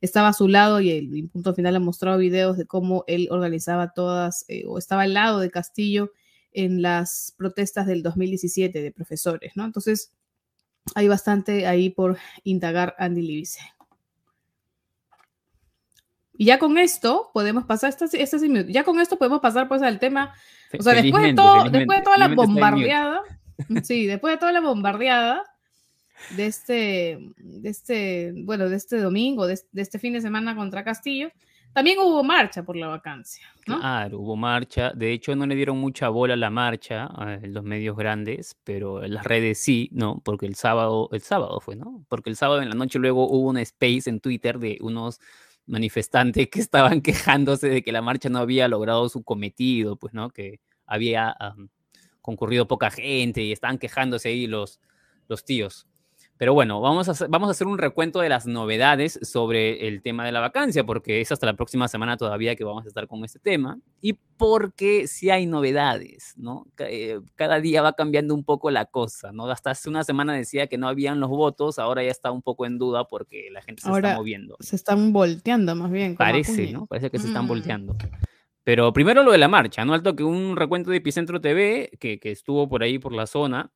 Estaba 0.00 0.28
a 0.28 0.32
su 0.32 0.48
lado 0.48 0.80
y 0.80 0.90
el 0.90 1.28
punto 1.28 1.54
final 1.54 1.76
ha 1.76 1.80
mostrado 1.80 2.18
videos 2.18 2.56
de 2.56 2.66
cómo 2.66 3.04
él 3.06 3.28
organizaba 3.30 3.92
todas, 3.92 4.44
eh, 4.48 4.64
o 4.66 4.78
estaba 4.78 5.02
al 5.02 5.14
lado 5.14 5.40
de 5.40 5.50
Castillo 5.50 6.12
en 6.52 6.82
las 6.82 7.34
protestas 7.36 7.86
del 7.86 8.02
2017 8.02 8.82
de 8.82 8.92
profesores, 8.92 9.52
¿no? 9.56 9.64
Entonces, 9.64 10.12
hay 10.94 11.08
bastante 11.08 11.66
ahí 11.66 11.90
por 11.90 12.18
indagar 12.44 12.94
Andy 12.98 13.22
Libice. 13.22 13.60
Y 16.40 16.46
ya 16.46 16.58
con 16.58 16.78
esto 16.78 17.30
podemos 17.34 17.64
pasar, 17.64 17.90
este, 17.90 18.22
este 18.22 18.72
ya 18.72 18.84
con 18.84 19.00
esto 19.00 19.18
podemos 19.18 19.40
pasar 19.40 19.66
pues 19.66 19.82
al 19.82 19.98
tema, 19.98 20.34
o 20.78 20.82
sea, 20.82 20.94
después 20.94 21.24
de, 21.24 21.34
todo, 21.34 21.68
después 21.68 21.98
de 21.98 22.04
toda 22.04 22.16
la 22.16 22.28
bombardeada, 22.28 23.22
sí, 23.82 24.06
después 24.06 24.34
de 24.34 24.38
toda 24.38 24.52
la 24.52 24.60
bombardeada 24.60 25.42
de 26.36 26.46
este, 26.46 27.18
de 27.38 27.68
este, 27.68 28.32
bueno, 28.44 28.68
de 28.68 28.76
este 28.76 28.98
domingo, 28.98 29.48
de 29.48 29.58
este 29.74 29.98
fin 29.98 30.12
de 30.12 30.20
semana 30.20 30.54
contra 30.54 30.84
Castillo, 30.84 31.32
también 31.72 31.98
hubo 31.98 32.22
marcha 32.24 32.62
por 32.62 32.76
la 32.76 32.88
vacancia. 32.88 33.46
¿no? 33.66 33.78
Claro, 33.78 34.18
hubo 34.20 34.36
marcha. 34.36 34.92
De 34.94 35.12
hecho, 35.12 35.36
no 35.36 35.46
le 35.46 35.54
dieron 35.54 35.78
mucha 35.78 36.08
bola 36.08 36.34
a 36.34 36.36
la 36.36 36.50
marcha 36.50 37.08
en 37.42 37.54
los 37.54 37.64
medios 37.64 37.96
grandes, 37.96 38.56
pero 38.64 39.02
en 39.04 39.14
las 39.14 39.24
redes 39.24 39.58
sí, 39.58 39.88
¿no? 39.92 40.20
Porque 40.24 40.46
el 40.46 40.54
sábado, 40.54 41.08
el 41.12 41.22
sábado 41.22 41.60
fue, 41.60 41.76
¿no? 41.76 42.04
Porque 42.08 42.30
el 42.30 42.36
sábado 42.36 42.62
en 42.62 42.68
la 42.68 42.74
noche 42.74 42.98
luego 42.98 43.28
hubo 43.28 43.48
un 43.48 43.58
space 43.58 44.10
en 44.10 44.20
Twitter 44.20 44.58
de 44.58 44.78
unos 44.80 45.20
manifestantes 45.66 46.48
que 46.48 46.60
estaban 46.60 47.00
quejándose 47.02 47.68
de 47.68 47.82
que 47.82 47.92
la 47.92 48.02
marcha 48.02 48.28
no 48.28 48.38
había 48.38 48.68
logrado 48.68 49.08
su 49.08 49.22
cometido, 49.22 49.96
pues, 49.96 50.14
¿no? 50.14 50.30
Que 50.30 50.60
había 50.86 51.36
concurrido 52.22 52.68
poca 52.68 52.90
gente 52.90 53.42
y 53.42 53.52
estaban 53.52 53.78
quejándose 53.78 54.28
ahí 54.28 54.46
los, 54.46 54.80
los 55.28 55.44
tíos. 55.44 55.87
Pero 56.38 56.54
bueno, 56.54 56.80
vamos 56.80 57.08
a, 57.08 57.10
hacer, 57.10 57.28
vamos 57.28 57.48
a 57.48 57.50
hacer 57.50 57.66
un 57.66 57.78
recuento 57.78 58.20
de 58.20 58.28
las 58.28 58.46
novedades 58.46 59.18
sobre 59.22 59.88
el 59.88 60.02
tema 60.02 60.24
de 60.24 60.30
la 60.30 60.38
vacancia, 60.38 60.84
porque 60.84 61.20
es 61.20 61.32
hasta 61.32 61.46
la 61.46 61.54
próxima 61.54 61.88
semana 61.88 62.16
todavía 62.16 62.54
que 62.54 62.62
vamos 62.62 62.84
a 62.84 62.88
estar 62.88 63.08
con 63.08 63.24
este 63.24 63.40
tema. 63.40 63.80
Y 64.00 64.12
porque 64.36 65.08
sí 65.08 65.30
hay 65.30 65.46
novedades, 65.46 66.34
¿no? 66.36 66.66
Eh, 66.78 67.18
cada 67.34 67.60
día 67.60 67.82
va 67.82 67.94
cambiando 67.94 68.34
un 68.34 68.44
poco 68.44 68.70
la 68.70 68.84
cosa, 68.84 69.32
¿no? 69.32 69.50
Hasta 69.50 69.72
hace 69.72 69.88
una 69.88 70.04
semana 70.04 70.32
decía 70.32 70.68
que 70.68 70.78
no 70.78 70.86
habían 70.86 71.18
los 71.18 71.28
votos, 71.28 71.80
ahora 71.80 72.04
ya 72.04 72.10
está 72.12 72.30
un 72.30 72.42
poco 72.42 72.66
en 72.66 72.78
duda 72.78 73.04
porque 73.08 73.48
la 73.50 73.60
gente 73.60 73.82
se 73.82 73.90
está 73.90 74.14
moviendo. 74.14 74.56
Se 74.60 74.76
están 74.76 75.12
volteando 75.12 75.74
más 75.74 75.90
bien. 75.90 76.14
Parece, 76.14 76.70
¿no? 76.70 76.86
Parece 76.86 77.10
que 77.10 77.18
se 77.18 77.26
están 77.26 77.46
mm. 77.46 77.48
volteando. 77.48 77.96
Pero 78.62 78.92
primero 78.92 79.24
lo 79.24 79.32
de 79.32 79.38
la 79.38 79.48
marcha, 79.48 79.84
¿no? 79.84 79.92
Alto 79.92 80.14
que 80.14 80.22
un 80.22 80.54
recuento 80.54 80.90
de 80.90 80.98
Epicentro 80.98 81.40
TV, 81.40 81.90
que, 81.98 82.20
que 82.20 82.30
estuvo 82.30 82.68
por 82.68 82.84
ahí 82.84 83.00
por 83.00 83.12
la 83.12 83.26
zona, 83.26 83.72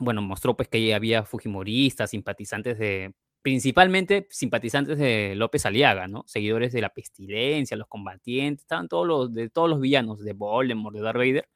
bueno, 0.00 0.22
mostró 0.22 0.56
pues 0.56 0.68
que 0.68 0.94
había 0.94 1.24
fujimoristas, 1.24 2.10
simpatizantes 2.10 2.78
de, 2.78 3.14
principalmente 3.42 4.26
simpatizantes 4.30 4.98
de 4.98 5.34
López 5.36 5.64
Aliaga, 5.66 6.08
¿no? 6.08 6.24
Seguidores 6.26 6.72
de 6.72 6.80
la 6.82 6.90
pestilencia, 6.90 7.76
los 7.76 7.88
combatientes, 7.88 8.64
estaban 8.64 8.88
todos 8.88 9.06
los, 9.06 9.32
de 9.32 9.50
todos 9.50 9.70
los 9.70 9.80
villanos, 9.80 10.20
de 10.22 10.32
Voldemort, 10.32 10.94
de 10.96 11.02
Darth 11.02 11.16
Vader. 11.18 11.48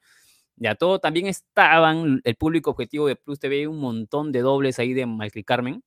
Ya 0.56 0.74
todo, 0.76 1.00
también 1.00 1.26
estaban 1.26 2.20
el 2.24 2.36
público 2.36 2.70
objetivo 2.70 3.08
de 3.08 3.16
Plus 3.16 3.40
TV, 3.40 3.66
un 3.68 3.80
montón 3.80 4.32
de 4.32 4.40
dobles 4.40 4.78
ahí 4.78 4.94
de 4.94 5.06
Malcri 5.06 5.44
Carmen, 5.44 5.82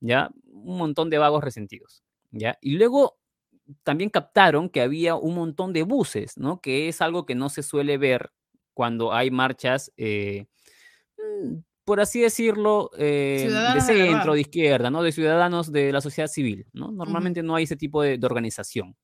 ya, 0.00 0.30
un 0.46 0.78
montón 0.78 1.10
de 1.10 1.18
vagos 1.18 1.42
resentidos, 1.44 2.02
ya. 2.30 2.58
Y 2.60 2.76
luego 2.76 3.18
también 3.82 4.10
captaron 4.10 4.68
que 4.68 4.82
había 4.82 5.14
un 5.16 5.34
montón 5.34 5.72
de 5.72 5.84
buses, 5.84 6.36
¿no? 6.38 6.60
Que 6.60 6.88
es 6.88 7.00
algo 7.00 7.26
que 7.26 7.34
no 7.34 7.48
se 7.50 7.62
suele 7.62 7.98
ver 7.98 8.30
cuando 8.74 9.12
hay 9.12 9.30
marchas 9.30 9.92
eh, 9.96 10.46
mm, 11.18 11.58
por 11.90 11.98
así 11.98 12.20
decirlo, 12.20 12.92
eh, 12.96 13.50
de 13.74 13.80
centro, 13.80 14.34
de, 14.34 14.42
izquierda, 14.42 14.92
¿no? 14.92 15.02
De 15.02 15.10
ciudadanos 15.10 15.72
de 15.72 15.90
la 15.90 16.00
sociedad 16.00 16.28
civil, 16.28 16.68
¿no? 16.72 16.92
Normalmente 16.92 17.42
no 17.42 17.56
hay 17.56 17.64
ese 17.64 17.74
tipo 17.74 18.00
de, 18.00 18.16
organización. 18.22 18.94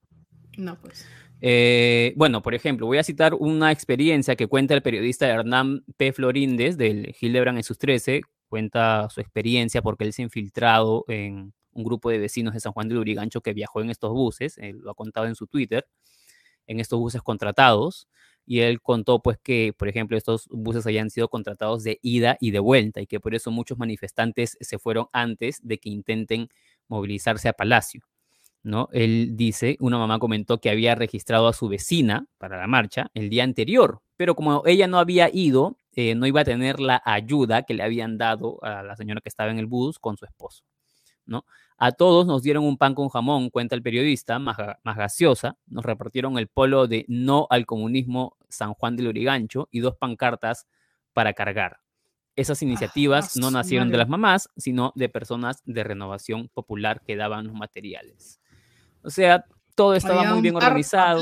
No, 0.57 0.81
pues. 0.81 1.05
Eh, 1.41 2.15
bueno, 2.15 2.43
por 2.43 2.55
ejemplo, 2.55 2.87
voy 2.87 2.99
a 2.99 3.03
citar 3.03 3.35
una 3.35 3.73
experiencia 3.73 4.37
que 4.37 4.47
cuenta 4.47 4.73
el 4.73 4.83
periodista 4.83 5.27
Hernán 5.27 5.85
P. 5.97 6.13
Florindes 6.13 6.79
del 6.79 7.13
Hildebrand 7.21 7.59
en 7.59 7.65
sus 7.65 7.77
13. 7.77 8.21
Cuenta 8.49 9.09
su 9.11 9.21
experiencia 9.21 9.83
porque 9.83 10.05
él 10.05 10.13
se 10.13 10.23
ha 10.23 10.27
infiltrado 10.27 11.05
en 11.09 11.53
un 11.73 11.83
grupo 11.83 12.11
de 12.11 12.19
vecinos 12.19 12.55
de 12.55 12.61
San 12.61 12.71
Juan 12.71 12.89
de 12.89 12.95
Lurigancho 12.95 13.41
que 13.41 13.53
viajó 13.53 13.81
en 13.81 13.91
estos 13.91 14.13
buses, 14.13 14.59
él 14.59 14.79
lo 14.79 14.93
ha 14.93 14.95
contado 14.95 15.27
en 15.27 15.35
su 15.35 15.49
Twitter, 15.49 15.89
en 16.69 16.79
estos 16.79 17.01
buses 17.01 17.21
contratados 17.21 18.07
y 18.47 18.61
él 18.61 18.81
contó 18.81 19.21
pues 19.21 19.39
que, 19.43 19.75
por 19.77 19.89
ejemplo, 19.89 20.17
estos 20.17 20.49
buses 20.51 20.87
hayan 20.87 21.11
sido 21.11 21.29
contratados 21.29 21.83
de 21.83 21.99
ida 22.03 22.39
y 22.41 22.53
de 22.53 22.61
vuelta 22.61 23.01
y 23.01 23.07
que 23.07 23.21
por 23.21 23.35
eso 23.35 23.51
muchos 23.51 23.79
manifestantes 23.79 24.57
se 24.61 24.79
fueron 24.79 25.07
antes 25.13 25.61
de 25.67 25.79
que 25.79 25.91
intenten 25.91 26.49
movilizarse 26.89 27.49
a 27.49 27.53
Palacio. 27.53 28.03
¿no? 28.63 28.89
Él 28.93 29.37
dice, 29.37 29.77
una 29.81 29.99
mamá 29.99 30.19
comentó 30.19 30.61
que 30.61 30.71
había 30.71 30.95
registrado 30.95 31.47
a 31.49 31.53
su 31.53 31.69
vecina 31.69 32.27
para 32.39 32.59
la 32.59 32.67
marcha 32.67 33.11
el 33.15 33.31
día 33.31 33.45
anterior, 33.45 34.01
pero 34.17 34.35
como 34.35 34.63
ella 34.67 34.89
no 34.89 34.99
había 34.99 35.31
ido, 35.33 35.79
eh, 35.93 36.15
no 36.15 36.27
iba 36.27 36.41
a 36.41 36.45
tener 36.45 36.81
la 36.81 37.01
ayuda 37.05 37.63
que 37.63 37.75
le 37.75 37.85
habían 37.85 38.19
dado 38.19 38.63
a 38.65 38.83
la 38.83 38.97
señora 38.97 39.21
que 39.21 39.29
estaba 39.29 39.51
en 39.51 39.59
el 39.59 39.67
bus 39.67 39.99
con 39.99 40.17
su 40.17 40.25
esposo. 40.25 40.65
¿No? 41.27 41.45
A 41.79 41.93
todos 41.93 42.27
nos 42.27 42.43
dieron 42.43 42.65
un 42.65 42.79
pan 42.79 42.95
con 42.95 43.09
jamón, 43.09 43.51
cuenta 43.51 43.75
el 43.75 43.83
periodista, 43.83 44.39
más, 44.39 44.57
más 44.83 44.97
gaseosa. 44.97 45.57
Nos 45.67 45.85
repartieron 45.85 46.39
el 46.39 46.49
polo 46.49 46.87
de 46.87 47.05
no 47.09 47.47
al 47.51 47.67
comunismo 47.67 48.37
San 48.49 48.73
Juan 48.75 48.97
del 48.97 49.09
Urigancho 49.09 49.69
y 49.71 49.81
dos 49.81 49.97
pancartas 49.97 50.67
para 51.13 51.35
cargar. 51.35 51.81
Esas 52.35 52.63
iniciativas 52.63 53.37
no 53.37 53.51
nacieron 53.51 53.91
de 53.91 53.97
las 53.97 54.09
mamás, 54.09 54.51
sino 54.57 54.93
de 54.95 55.09
personas 55.09 55.63
de 55.65 55.85
renovación 55.85 56.49
popular 56.49 57.03
que 57.07 57.17
daban 57.17 57.47
los 57.47 57.55
materiales. 57.55 58.41
O 59.03 59.11
sea, 59.11 59.45
todo 59.75 59.95
estaba 59.95 60.33
muy 60.33 60.43
bien 60.43 60.57
organizado. 60.57 61.21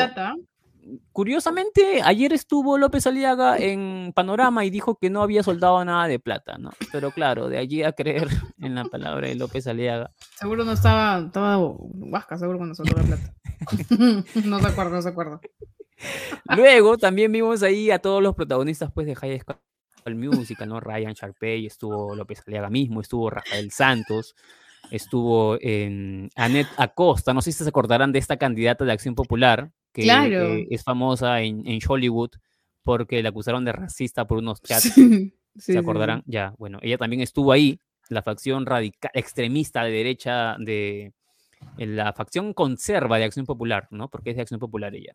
Curiosamente, 1.12 2.03
ayer 2.03 2.33
estuvo 2.33 2.77
López 2.79 3.07
Aliaga 3.07 3.57
en 3.59 4.12
Panorama 4.14 4.64
y 4.64 4.70
dijo 4.70 4.97
que 4.99 5.11
no 5.11 5.23
había 5.23 5.42
soldado 5.42 5.85
nada 5.85 6.07
de 6.09 6.18
plata, 6.18 6.59
¿no? 6.59 6.70
Pero 6.92 7.11
claro, 7.11 7.49
de 7.49 7.59
allí 7.59 7.83
a 7.83 7.92
creer 7.92 8.29
en 8.59 8.75
la 8.75 8.85
palabra 8.85 9.29
de 9.29 9.35
López 9.35 9.66
Aliaga. 9.66 10.12
Seguro 10.38 10.64
no 10.64 10.73
estaba, 10.73 11.18
estaba 11.18 11.59
Huasca, 11.59 12.38
seguro 12.38 12.59
cuando 12.59 12.75
soltó 12.75 12.97
la 12.97 13.05
plata. 13.05 13.35
no 14.44 14.61
se 14.61 14.66
acuerda, 14.66 14.90
no 14.90 15.03
se 15.03 15.09
acuerda. 15.09 15.40
Luego 16.57 16.99
también 16.99 17.33
vimos 17.33 17.62
ahí 17.62 17.90
a 17.90 17.99
todos 17.99 18.23
los 18.23 18.35
protagonistas 18.35 18.90
pues 18.92 19.07
de 19.07 19.14
High 19.14 19.40
School 19.40 19.59
Musical, 20.14 20.68
¿no? 20.68 20.81
Ryan 20.81 21.14
Sharpay, 21.14 21.66
estuvo 21.66 22.14
López 22.14 22.42
Aliaga 22.47 22.68
mismo, 22.68 23.01
estuvo 23.01 23.31
Rafael 23.31 23.70
Santos, 23.70 24.35
estuvo 24.90 25.57
en 25.61 26.31
Anet 26.37 26.66
Acosta, 26.77 27.33
no 27.33 27.40
sé 27.40 27.53
si 27.53 27.64
se 27.64 27.68
acordarán 27.68 28.12
de 28.12 28.18
esta 28.18 28.37
candidata 28.37 28.85
de 28.85 28.92
Acción 28.92 29.14
Popular, 29.14 29.70
que 29.94 30.02
eh, 30.07 30.66
es 30.70 30.83
famosa 30.83 31.40
en, 31.40 31.66
en, 31.66 31.78
Hollywood 31.87 32.30
porque 32.83 33.22
la 33.22 33.30
acusaron 33.30 33.64
de 33.64 33.72
racista 33.72 34.26
por 34.26 34.38
unos 34.38 34.61
chats. 34.62 34.92
¿Se 35.57 35.78
acordarán? 35.78 36.22
Ya, 36.26 36.52
bueno, 36.59 36.78
ella 36.83 36.98
también 36.98 37.22
estuvo 37.22 37.52
ahí, 37.52 37.78
la 38.09 38.22
facción 38.22 38.66
radical, 38.66 39.12
extremista 39.14 39.85
de 39.85 39.90
derecha 39.92 40.57
de 40.59 41.12
la 41.78 42.12
facción 42.12 42.52
conserva 42.52 43.18
de 43.18 43.24
Acción 43.24 43.46
Popular, 43.46 43.87
¿no? 43.90 44.09
Porque 44.09 44.30
es 44.30 44.37
de 44.37 44.42
Acción 44.42 44.61
Popular 44.61 44.94
ella. 44.94 45.14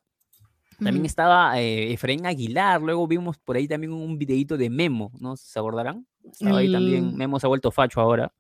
También 0.82 1.06
estaba 1.06 1.60
eh, 1.60 1.92
Efraín 1.92 2.26
Aguilar, 2.26 2.82
luego 2.82 3.06
vimos 3.06 3.38
por 3.38 3.58
ahí 3.58 3.68
también 3.68 3.92
un 3.92 4.18
videito 4.18 4.58
de 4.58 4.70
Memo, 4.70 5.12
¿no? 5.20 5.36
¿Se 5.36 5.60
acordarán? 5.60 6.08
Estaba 6.24 6.60
ahí 6.60 6.72
también, 6.72 7.18
Memo 7.18 7.38
se 7.38 7.46
ha 7.46 7.50
vuelto 7.50 7.70
facho 7.70 8.00
ahora. 8.00 8.32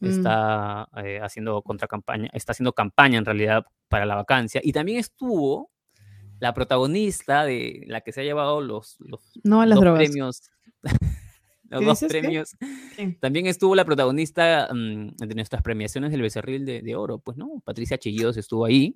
Mm. 0.00 0.06
está 0.06 0.88
eh, 1.02 1.20
haciendo 1.22 1.62
campaña, 1.62 2.28
está 2.32 2.52
haciendo 2.52 2.72
campaña 2.72 3.18
en 3.18 3.24
realidad 3.24 3.66
para 3.88 4.06
la 4.06 4.16
vacancia. 4.16 4.60
Y 4.62 4.72
también 4.72 4.98
estuvo 4.98 5.70
la 6.38 6.52
protagonista 6.52 7.44
de 7.44 7.84
la 7.86 8.02
que 8.02 8.12
se 8.12 8.20
ha 8.20 8.24
llevado 8.24 8.60
los, 8.60 8.96
los 9.00 9.20
dos 9.42 9.80
premios. 9.80 10.42
los 11.70 11.84
dos 11.84 12.04
premios. 12.08 12.56
También 13.20 13.46
estuvo 13.46 13.74
la 13.74 13.84
protagonista 13.84 14.68
mm, 14.72 15.16
de 15.16 15.34
nuestras 15.34 15.62
premiaciones 15.62 16.10
del 16.10 16.22
Becerril 16.22 16.64
de, 16.64 16.96
Oro, 16.96 17.18
pues, 17.18 17.36
¿no? 17.36 17.62
Patricia 17.64 17.98
Chillidos 17.98 18.36
estuvo 18.36 18.64
ahí 18.64 18.94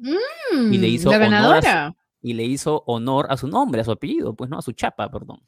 y 0.52 0.78
le 0.78 0.88
mm, 0.88 0.90
hizo 0.90 1.10
honor 1.10 1.66
a 1.66 1.94
y 2.22 2.34
le 2.34 2.44
hizo 2.44 2.82
honor 2.86 3.26
a 3.30 3.36
su 3.38 3.48
nombre, 3.48 3.80
a 3.80 3.84
su 3.84 3.92
apellido, 3.92 4.34
pues, 4.34 4.50
¿no? 4.50 4.58
A 4.58 4.62
su 4.62 4.72
chapa, 4.72 5.10
perdón. 5.10 5.40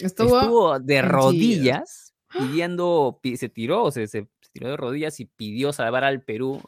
Estuvo, 0.00 0.78
de 0.78 1.02
rodillas 1.02 2.14
pidiendo, 2.30 3.20
se 3.36 3.48
tiró, 3.48 3.90
se, 3.90 4.06
se, 4.06 4.28
tiró 4.54 4.70
de 4.70 4.76
rodillas 4.76 5.18
y 5.18 5.24
pidió 5.26 5.72
salvar 5.72 6.04
al 6.04 6.22
Perú, 6.22 6.62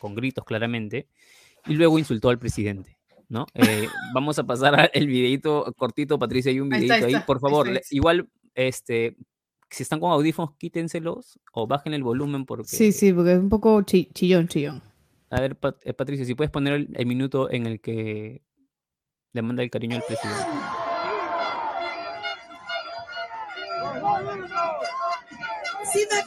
con 0.00 0.14
gritos 0.14 0.44
claramente, 0.44 1.06
y 1.66 1.74
luego 1.74 1.98
insultó 1.98 2.30
al 2.30 2.38
presidente. 2.38 2.96
¿no? 3.28 3.46
Eh, 3.54 3.86
vamos 4.14 4.38
a 4.38 4.44
pasar 4.44 4.90
el 4.94 5.06
videito 5.06 5.72
cortito, 5.76 6.18
Patricia, 6.18 6.50
hay 6.50 6.60
un 6.60 6.70
videito 6.70 7.06
ahí, 7.06 7.14
por 7.26 7.38
favor. 7.38 7.68
Igual, 7.90 8.28
este, 8.54 9.16
si 9.70 9.82
están 9.82 10.00
con 10.00 10.12
audífonos, 10.12 10.56
quítenselos 10.56 11.38
o 11.52 11.66
bajen 11.66 11.92
el 11.92 12.02
volumen 12.02 12.46
porque... 12.46 12.68
Sí, 12.68 12.90
sí, 12.90 13.12
porque 13.12 13.32
es 13.32 13.38
un 13.38 13.50
poco 13.50 13.82
chillón, 13.82 14.48
chillón. 14.48 14.82
A 15.28 15.40
ver, 15.40 15.58
eh, 15.82 15.92
Patricia, 15.92 16.24
si 16.24 16.34
puedes 16.34 16.50
poner 16.50 16.72
el, 16.72 16.88
el 16.94 17.06
minuto 17.06 17.50
en 17.50 17.66
el 17.66 17.80
que 17.80 18.42
le 19.32 19.42
manda 19.42 19.62
el 19.62 19.70
cariño 19.70 19.96
al 19.96 20.02
presidente. 20.02 20.40
Si 25.92 26.00
me 26.00 26.06
unas 26.06 26.26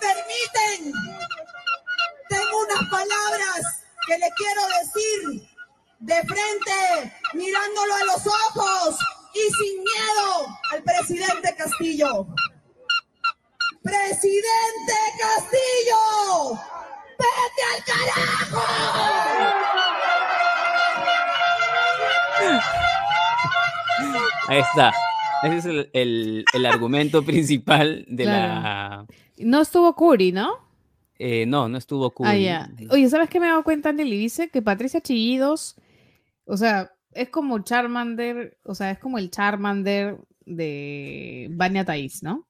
palabras 2.99 3.62
que 4.07 4.17
le 4.17 4.27
quiero 4.35 4.62
decir 4.79 5.49
de 5.99 6.15
frente, 6.15 7.13
mirándolo 7.33 7.93
a 7.95 8.03
los 8.05 8.27
ojos 8.27 8.99
y 9.33 9.53
sin 9.53 9.83
miedo 9.83 10.57
al 10.71 10.83
presidente 10.83 11.55
Castillo. 11.57 12.27
Presidente 13.83 14.97
Castillo, 15.19 16.59
vete 17.19 17.63
al 17.73 17.83
carajo. 17.85 18.63
Ahí 24.47 24.59
está. 24.59 24.93
Ese 25.43 25.57
es 25.57 25.65
el, 25.65 25.89
el, 25.93 26.45
el 26.53 26.65
argumento 26.65 27.23
principal 27.23 28.03
de 28.07 28.25
la 28.25 29.05
no 29.38 29.62
estuvo 29.62 29.95
Curi, 29.95 30.31
¿no? 30.31 30.68
Eh, 31.19 31.45
no, 31.45 31.67
no 31.67 31.77
estuvo. 31.77 32.13
Ah, 32.23 32.67
Oye, 32.89 33.10
¿sabes 33.10 33.29
qué 33.29 33.41
me 33.41 33.45
he 33.45 33.49
dado 33.49 33.63
cuenta, 33.63 33.91
Nelly? 33.91 34.17
Dice 34.17 34.49
que 34.49 34.62
Patricia 34.62 35.01
Chillidos, 35.01 35.75
o 36.45 36.55
sea, 36.55 36.93
es 37.12 37.29
como 37.29 37.60
Charmander, 37.60 38.58
o 38.63 38.73
sea, 38.73 38.91
es 38.91 38.99
como 38.99 39.17
el 39.17 39.29
Charmander 39.29 40.17
de 40.45 41.47
Vania 41.51 41.84
Thais, 41.84 42.23
¿no? 42.23 42.47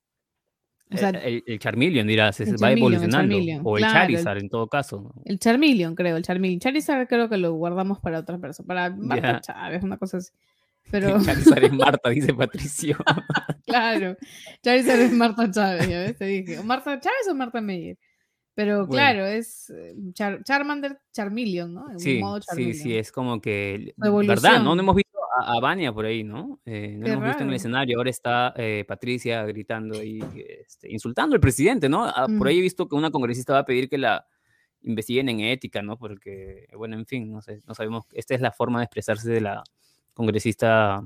O 0.91 0.97
sea, 0.97 1.10
el, 1.10 1.60
Charmeleon, 1.60 2.08
dirás, 2.08 2.36
se 2.36 2.55
va 2.58 2.71
evolucionando. 2.71 3.36
o 3.63 3.77
el 3.77 3.84
Charizard, 3.84 4.39
en 4.39 4.49
todo 4.49 4.67
caso. 4.67 5.13
El 5.25 5.38
Charmeleon, 5.38 5.95
creo, 5.95 6.17
el 6.17 6.23
Charmeleon. 6.23 6.60
Charizard 6.60 7.08
creo 7.08 7.29
que 7.29 7.38
lo 7.38 7.53
guardamos 7.53 7.99
para 7.99 8.19
otra 8.19 8.39
persona, 8.39 8.67
para 8.67 8.89
Marta 8.89 9.41
Chávez, 9.41 9.84
una 9.84 9.97
cosa 9.97 10.17
así. 10.17 10.32
Pero... 10.91 11.21
Charizard 11.23 11.63
es 11.63 11.73
Marta, 11.73 12.10
dice 12.10 12.34
Patricio. 12.34 12.97
claro, 13.67 14.15
Charizard 14.63 14.99
es 14.99 15.12
Marta 15.12 15.51
Chávez, 15.51 15.88
ya 15.88 15.99
ves, 16.01 16.17
te 16.17 16.25
dije. 16.25 16.63
¿Marta 16.63 16.99
Chávez 16.99 17.27
o 17.29 17.36
Marta 17.36 17.62
Meyer? 17.62 17.97
Pero 18.59 18.89
claro, 18.89 19.25
es 19.25 19.69
eh, 19.69 19.95
Charmander 20.43 20.99
Charmeleon, 21.13 21.73
¿no? 21.73 21.97
sí, 21.97 22.21
sí, 22.53 22.73
sí, 22.73 22.97
es 22.97 23.09
como 23.09 23.39
que, 23.39 23.93
¿verdad? 23.95 24.61
¿no? 24.61 24.75
no 24.75 24.81
hemos 24.81 24.97
visto 24.97 25.17
a, 25.39 25.53
a 25.53 25.59
Vania 25.61 25.93
por 25.93 26.03
ahí, 26.03 26.25
¿no? 26.25 26.59
Eh, 26.65 26.97
no 26.97 27.07
hemos 27.07 27.23
visto 27.23 27.43
en 27.43 27.49
el 27.51 27.55
escenario, 27.55 27.97
ahora 27.97 28.09
está 28.09 28.53
eh, 28.57 28.83
Patricia 28.85 29.45
gritando 29.45 30.03
y 30.03 30.21
este, 30.35 30.91
insultando 30.91 31.35
al 31.35 31.39
presidente, 31.39 31.87
¿no? 31.87 32.03
Ah, 32.03 32.27
por 32.37 32.49
ahí 32.49 32.59
he 32.59 32.61
visto 32.61 32.89
que 32.89 32.95
una 32.95 33.11
congresista 33.11 33.53
va 33.53 33.59
a 33.59 33.65
pedir 33.65 33.87
que 33.87 33.97
la 33.97 34.27
investiguen 34.81 35.29
en 35.29 35.39
ética, 35.39 35.81
¿no? 35.81 35.97
Porque, 35.97 36.67
bueno, 36.75 36.97
en 36.97 37.05
fin, 37.05 37.31
no 37.31 37.41
sé, 37.41 37.61
no 37.65 37.73
sabemos, 37.73 38.07
esta 38.11 38.35
es 38.35 38.41
la 38.41 38.51
forma 38.51 38.79
de 38.79 38.85
expresarse 38.87 39.31
de 39.31 39.39
la 39.39 39.63
congresista 40.13 41.01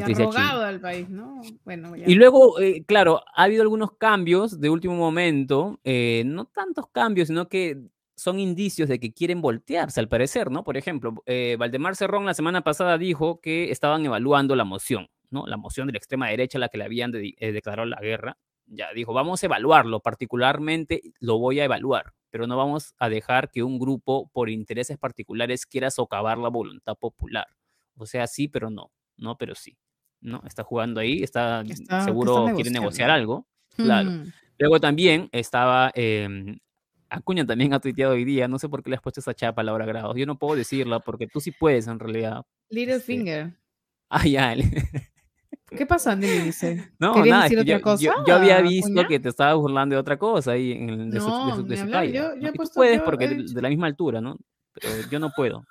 Patricia 0.00 0.66
al 0.66 0.80
país, 0.80 1.08
¿no? 1.08 1.40
Bueno, 1.64 1.92
Y 1.96 2.14
luego, 2.16 2.60
eh, 2.60 2.84
claro, 2.86 3.22
ha 3.34 3.44
habido 3.44 3.62
algunos 3.62 3.92
cambios 3.92 4.60
de 4.60 4.68
último 4.68 4.94
momento, 4.94 5.80
eh, 5.84 6.22
no 6.26 6.44
tantos 6.44 6.88
cambios, 6.88 7.28
sino 7.28 7.48
que 7.48 7.78
son 8.14 8.38
indicios 8.38 8.88
de 8.88 9.00
que 9.00 9.12
quieren 9.12 9.40
voltearse, 9.40 10.00
al 10.00 10.08
parecer, 10.08 10.50
¿no? 10.50 10.64
Por 10.64 10.76
ejemplo, 10.76 11.14
eh, 11.24 11.56
Valdemar 11.58 11.96
Cerrón 11.96 12.26
la 12.26 12.34
semana 12.34 12.62
pasada 12.62 12.98
dijo 12.98 13.40
que 13.40 13.70
estaban 13.70 14.04
evaluando 14.04 14.54
la 14.54 14.64
moción, 14.64 15.08
¿no? 15.30 15.46
La 15.46 15.56
moción 15.56 15.86
de 15.86 15.94
la 15.94 15.98
extrema 15.98 16.28
derecha 16.28 16.58
a 16.58 16.60
la 16.60 16.68
que 16.68 16.78
le 16.78 16.84
habían 16.84 17.10
declarado 17.12 17.86
la 17.86 18.00
guerra. 18.00 18.36
Ya 18.66 18.92
dijo, 18.92 19.12
vamos 19.12 19.42
a 19.42 19.46
evaluarlo, 19.46 20.00
particularmente 20.00 21.00
lo 21.20 21.38
voy 21.38 21.60
a 21.60 21.64
evaluar, 21.64 22.12
pero 22.30 22.46
no 22.46 22.56
vamos 22.56 22.94
a 22.98 23.08
dejar 23.08 23.50
que 23.50 23.62
un 23.62 23.78
grupo 23.78 24.28
por 24.32 24.50
intereses 24.50 24.98
particulares 24.98 25.66
quiera 25.66 25.90
socavar 25.90 26.38
la 26.38 26.48
voluntad 26.48 26.96
popular. 26.96 27.46
O 27.96 28.06
sea, 28.06 28.26
sí, 28.26 28.48
pero 28.48 28.68
no. 28.70 28.90
No, 29.16 29.36
pero 29.38 29.54
sí. 29.54 29.76
¿No? 30.26 30.42
Está 30.46 30.62
jugando 30.62 31.00
ahí, 31.00 31.22
está, 31.22 31.64
seguro 32.04 32.46
quiere 32.54 32.70
negociar 32.70 33.10
algo. 33.10 33.46
Claro. 33.76 34.10
Mm. 34.10 34.32
Luego 34.58 34.80
también 34.80 35.28
estaba. 35.32 35.90
Eh, 35.94 36.58
Acuña 37.08 37.46
también 37.46 37.72
ha 37.72 37.80
tuiteado 37.80 38.14
hoy 38.14 38.24
día. 38.24 38.48
No 38.48 38.58
sé 38.58 38.68
por 38.68 38.82
qué 38.82 38.90
le 38.90 38.96
has 38.96 39.02
puesto 39.02 39.20
esa 39.20 39.34
chapa 39.34 39.62
a 39.62 39.64
Laura 39.64 39.86
Grados. 39.86 40.16
Yo 40.16 40.26
no 40.26 40.38
puedo 40.38 40.56
decirla 40.56 40.98
porque 40.98 41.26
tú 41.26 41.40
sí 41.40 41.52
puedes 41.52 41.86
en 41.86 41.98
realidad. 41.98 42.42
Little 42.68 42.96
este 42.96 43.06
Finger. 43.06 43.52
Ah, 44.08 44.26
ya. 44.26 44.54
¿Qué 45.68 45.86
pasa, 45.86 46.12
Andy? 46.12 46.26
Dice? 46.26 46.90
No, 46.98 47.24
nada, 47.24 47.44
decir 47.44 47.58
otra 47.58 47.76
yo, 47.76 47.82
cosa, 47.82 48.04
yo, 48.26 48.34
había 48.34 48.60
visto 48.60 49.06
que 49.06 49.20
te 49.20 49.28
estaba 49.28 49.54
burlando 49.54 49.94
de 49.94 50.00
otra 50.00 50.18
cosa 50.18 50.52
ahí 50.52 50.72
en, 50.72 51.10
de, 51.10 51.18
no, 51.18 51.56
su, 51.56 51.64
de, 51.64 51.76
su, 51.76 51.86
Yo, 51.86 52.36
yo 52.40 52.52
tú 52.52 52.64
puedes 52.74 53.00
porque 53.02 53.28
de, 53.28 53.44
de, 53.44 53.62
la 53.62 53.68
misma 53.68 53.86
altura, 53.86 54.20
¿no? 54.20 54.36
Pero 54.72 55.08
yo 55.10 55.18
no 55.18 55.30
puedo. 55.30 55.64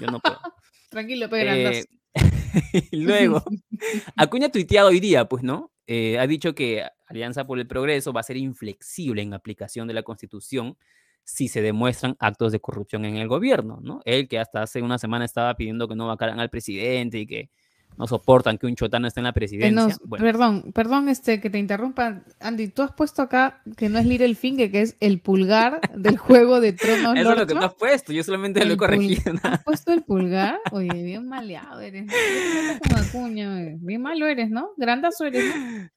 Yo 0.00 0.06
no 0.06 0.20
puedo. 0.20 0.38
Tranquilo, 0.90 1.28
Pedro. 1.28 1.52
Eh, 1.52 1.84
luego, 2.92 3.42
Acuña 4.16 4.46
ha 4.46 4.52
tuiteado 4.52 4.88
hoy 4.88 5.00
día, 5.00 5.28
pues, 5.28 5.42
¿no? 5.42 5.72
Eh, 5.86 6.18
ha 6.18 6.26
dicho 6.26 6.54
que 6.54 6.84
Alianza 7.06 7.44
por 7.44 7.58
el 7.58 7.66
Progreso 7.66 8.12
va 8.12 8.20
a 8.20 8.24
ser 8.24 8.36
inflexible 8.36 9.22
en 9.22 9.34
aplicación 9.34 9.88
de 9.88 9.94
la 9.94 10.02
Constitución 10.02 10.76
si 11.24 11.48
se 11.48 11.62
demuestran 11.62 12.16
actos 12.18 12.52
de 12.52 12.60
corrupción 12.60 13.04
en 13.04 13.16
el 13.16 13.28
gobierno, 13.28 13.78
¿no? 13.82 14.00
Él 14.04 14.28
que 14.28 14.38
hasta 14.38 14.62
hace 14.62 14.82
una 14.82 14.98
semana 14.98 15.24
estaba 15.24 15.54
pidiendo 15.54 15.88
que 15.88 15.94
no 15.94 16.08
vacaran 16.08 16.40
al 16.40 16.50
presidente 16.50 17.18
y 17.20 17.26
que 17.26 17.50
no 17.98 18.06
soportan 18.06 18.58
que 18.58 18.66
un 18.66 18.74
chotano 18.74 19.06
esté 19.06 19.20
en 19.20 19.24
la 19.24 19.30
Eh, 19.30 19.32
presidencia. 19.32 19.96
Bueno, 20.04 20.24
Perdón, 20.24 20.72
perdón 20.72 21.08
este, 21.08 21.40
que 21.40 21.50
te 21.50 21.58
interrumpa. 21.58 22.22
Andy, 22.40 22.68
tú 22.68 22.82
has 22.82 22.92
puesto 22.92 23.22
acá 23.22 23.62
que 23.76 23.88
no 23.88 23.98
es 23.98 24.06
Little 24.06 24.34
Finger, 24.34 24.70
que 24.70 24.82
es 24.82 24.96
el 25.00 25.20
pulgar 25.20 25.80
del 25.96 26.16
juego 26.18 26.60
de 26.60 26.72
Tronos 26.72 27.16
eso 27.16 27.32
es 27.32 27.38
lo 27.38 27.46
que 27.46 27.54
tú 27.54 27.60
has 27.64 27.74
puesto, 27.74 28.12
yo 28.12 28.22
solamente 28.24 28.60
lo 28.60 28.66
he 28.66 28.72
El 28.72 28.76
corregido. 28.78 29.32
¿Has 29.42 29.62
puesto 29.64 29.92
el 29.92 30.02
pulgar? 30.02 30.58
Oye, 30.70 31.02
bien 31.02 31.28
maleado 31.28 31.80
eres. 31.80 32.06
¿no? 32.06 32.12
¿Qué 32.12 32.52
te 32.54 32.62
metes 32.72 32.88
con 32.88 32.98
Acuña, 33.22 33.54
oye? 33.54 33.76
Bien 33.80 34.02
malo 34.02 34.26
eres, 34.26 34.50
¿no? 34.50 34.70
Grandazo 34.76 35.24
eres, 35.26 35.44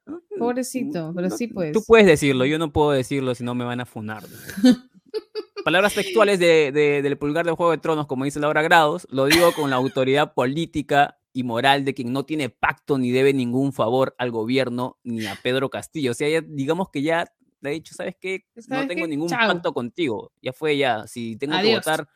¿no? 0.06 0.22
Pobrecito, 0.38 1.14
pero 1.16 1.30
sí 1.30 1.48
pues. 1.48 1.72
Tú 1.72 1.82
puedes 1.88 2.06
decirlo, 2.06 2.46
yo 2.46 2.60
no 2.60 2.72
puedo 2.72 2.92
decirlo, 2.92 3.34
si 3.36 3.44
no 3.44 3.56
me 3.56 3.64
van 3.64 3.80
a 3.80 3.86
funar. 3.86 4.24
Palabras 5.66 5.96
textuales 5.96 6.38
de- 6.38 6.72
de- 6.72 7.02
del 7.02 7.18
pulgar 7.18 7.44
del 7.46 7.56
Juego 7.56 7.72
de 7.72 7.80
Tronos, 7.80 8.06
como 8.06 8.24
dice 8.24 8.40
Laura 8.40 8.62
Grados, 8.62 9.08
lo 9.10 9.26
digo 9.26 9.52
con 9.52 9.72
la 9.72 9.78
autoridad 9.78 10.34
política 10.36 11.18
y 11.34 11.42
moral 11.42 11.84
de 11.84 11.96
quien 11.96 12.14
no 12.14 12.24
tiene 12.24 12.50
pacto 12.50 13.00
ni 13.00 13.10
debe 13.10 13.34
ningún 13.34 13.74
favor 13.74 14.14
al 14.20 14.30
gobierno 14.30 15.00
ni 15.04 15.26
a 15.26 15.36
Pedro 15.42 15.72
Castillo. 15.72 16.12
O 16.12 16.14
sea, 16.14 16.30
ya, 16.30 16.42
digamos 16.48 16.90
que 16.92 17.02
ya 17.02 17.26
le 17.62 17.72
he 17.72 17.74
dicho, 17.74 17.96
¿sabes 17.96 18.16
qué? 18.22 18.46
No 18.56 18.62
¿Sabes 18.62 18.88
tengo 18.90 19.06
qué? 19.06 19.08
ningún 19.10 19.28
Chao. 19.28 19.48
pacto 19.48 19.74
contigo. 19.74 20.32
Ya 20.40 20.54
fue, 20.54 20.78
ya. 20.78 21.08
Si 21.08 21.36
tengo 21.36 21.60
que 21.60 21.76
votar 21.76 22.08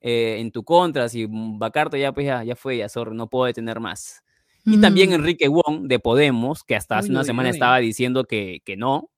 eh, 0.00 0.36
en 0.40 0.50
tu 0.50 0.64
contra, 0.64 1.10
si 1.10 1.26
vacarte, 1.28 2.00
ya 2.00 2.12
pues 2.12 2.24
ya, 2.24 2.42
ya 2.42 2.56
fue, 2.56 2.78
ya, 2.78 2.88
sorry, 2.88 3.14
no 3.14 3.28
puedo 3.28 3.44
detener 3.44 3.78
más. 3.78 4.22
Y 4.64 4.80
también 4.80 5.10
Mm. 5.10 5.14
Enrique 5.14 5.48
Wong 5.48 5.86
de 5.86 5.98
Podemos, 5.98 6.64
que 6.64 6.74
hasta 6.76 6.96
hace 6.96 7.08
Uy, 7.08 7.12
una 7.12 7.20
uy, 7.20 7.26
semana 7.26 7.50
uy. 7.50 7.54
estaba 7.54 7.76
diciendo 7.78 8.24
que, 8.24 8.62
que 8.64 8.78
no, 8.78 9.10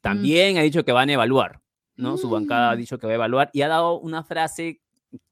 también 0.00 0.56
ha 0.56 0.62
dicho 0.62 0.82
que 0.86 0.92
van 0.92 1.10
a 1.10 1.12
evaluar, 1.12 1.59
¿no? 2.00 2.16
Su 2.16 2.28
bancada 2.30 2.70
ha 2.70 2.74
Mm. 2.74 2.78
dicho 2.78 2.98
que 2.98 3.06
va 3.06 3.12
a 3.12 3.16
evaluar 3.16 3.50
y 3.52 3.62
ha 3.62 3.68
dado 3.68 3.98
una 4.00 4.22
frase 4.24 4.80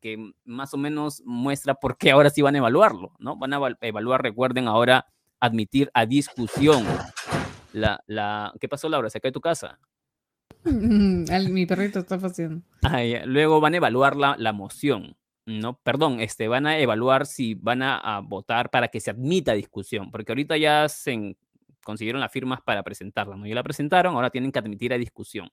que 0.01 0.33
más 0.45 0.75
o 0.75 0.77
menos 0.77 1.23
muestra 1.25 1.75
por 1.75 1.97
qué 1.97 2.11
ahora 2.11 2.31
sí 2.31 2.43
van 2.43 2.55
a 2.55 2.59
evaluarlo, 2.59 3.13
¿no? 3.19 3.37
Van 3.37 3.53
a 3.53 3.59
eval- 3.59 3.79
evaluar, 3.81 4.23
recuerden 4.23 4.67
ahora, 4.69 5.07
admitir 5.41 5.91
a 5.95 6.05
discusión. 6.07 6.85
La, 7.73 8.03
la... 8.07 8.53
¿Qué 8.61 8.69
pasó, 8.69 8.89
Laura? 8.89 9.09
¿Se 9.11 9.21
cae 9.21 9.31
tu 9.31 9.41
casa? 9.41 9.79
Al- 10.65 11.49
mi 11.51 11.67
perrito 11.67 12.01
está 12.01 12.17
haciendo. 12.17 12.63
Ah. 12.83 13.01
Luego 13.25 13.61
van 13.61 13.75
a 13.75 13.77
evaluar 13.77 14.17
la, 14.17 14.37
la 14.39 14.53
moción, 14.53 15.17
¿no? 15.47 15.79
Perdón, 15.83 16.21
este, 16.21 16.49
van 16.49 16.67
a 16.67 16.79
evaluar 16.79 17.27
si 17.27 17.55
van 17.55 17.83
a, 17.83 17.97
a 17.99 18.21
votar 18.21 18.71
para 18.71 18.89
que 18.89 19.01
se 19.01 19.11
admita 19.11 19.53
discusión, 19.53 20.11
porque 20.11 20.33
ahorita 20.33 20.57
ya 20.57 20.89
se 20.89 21.13
en- 21.13 21.37
consiguieron 21.85 22.21
las 22.21 22.33
firmas 22.33 22.61
para 22.63 22.83
presentarla, 22.83 23.37
¿no? 23.37 23.47
Ya 23.47 23.55
la 23.55 23.63
presentaron, 23.63 24.15
ahora 24.15 24.31
tienen 24.31 24.51
que 24.53 24.59
admitir 24.59 24.93
a 24.93 24.99
discusión, 24.99 25.51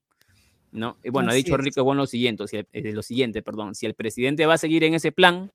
¿no? 0.76 0.98
Y 1.04 1.10
bueno, 1.10 1.32
ha 1.32 1.34
dicho. 1.34 1.56
Enrique 1.56 1.82
Bueno 1.82 2.02
lo 2.04 2.08
siguiente, 2.08 2.48
si 2.48 2.58
el- 2.58 2.68
eh, 2.74 2.92
lo 2.94 3.02
siguiente, 3.02 3.42
perdón, 3.42 3.76
si 3.76 3.86
el 3.86 3.94
presidente 3.96 4.46
va 4.46 4.56
a 4.56 4.58
seguir 4.58 4.84
en 4.84 4.94
ese 4.94 5.12
plan 5.12 5.52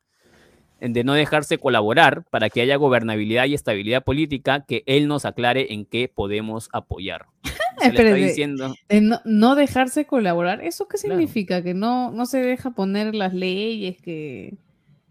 de 0.81 1.05
no 1.05 1.13
dejarse 1.13 1.59
colaborar 1.59 2.25
para 2.31 2.49
que 2.49 2.63
haya 2.63 2.77
gobernabilidad 2.77 3.45
y 3.45 3.53
estabilidad 3.55 4.03
política, 4.03 4.65
que 4.67 4.83
él 4.87 5.09
nos 5.09 5.27
aclare 5.27 5.75
en 5.75 5.85
qué 5.85 6.09
podemos 6.09 6.71
apoyar. 6.73 7.27
Se 7.81 7.93
le 7.93 7.99
está 8.03 8.15
diciendo, 8.15 8.75
de 8.89 9.01
no, 9.03 9.21
no 9.25 9.55
dejarse 9.57 10.07
colaborar, 10.07 10.63
¿eso 10.63 10.89
qué 10.89 10.97
Claro. 10.99 11.19
significa? 11.19 11.63
Que 11.63 11.75
no, 11.75 12.11
no 12.13 12.25
se 12.27 12.41
deja 12.43 12.71
poner 12.71 13.15
las 13.15 13.33
leyes 13.35 14.01
que, 14.03 14.55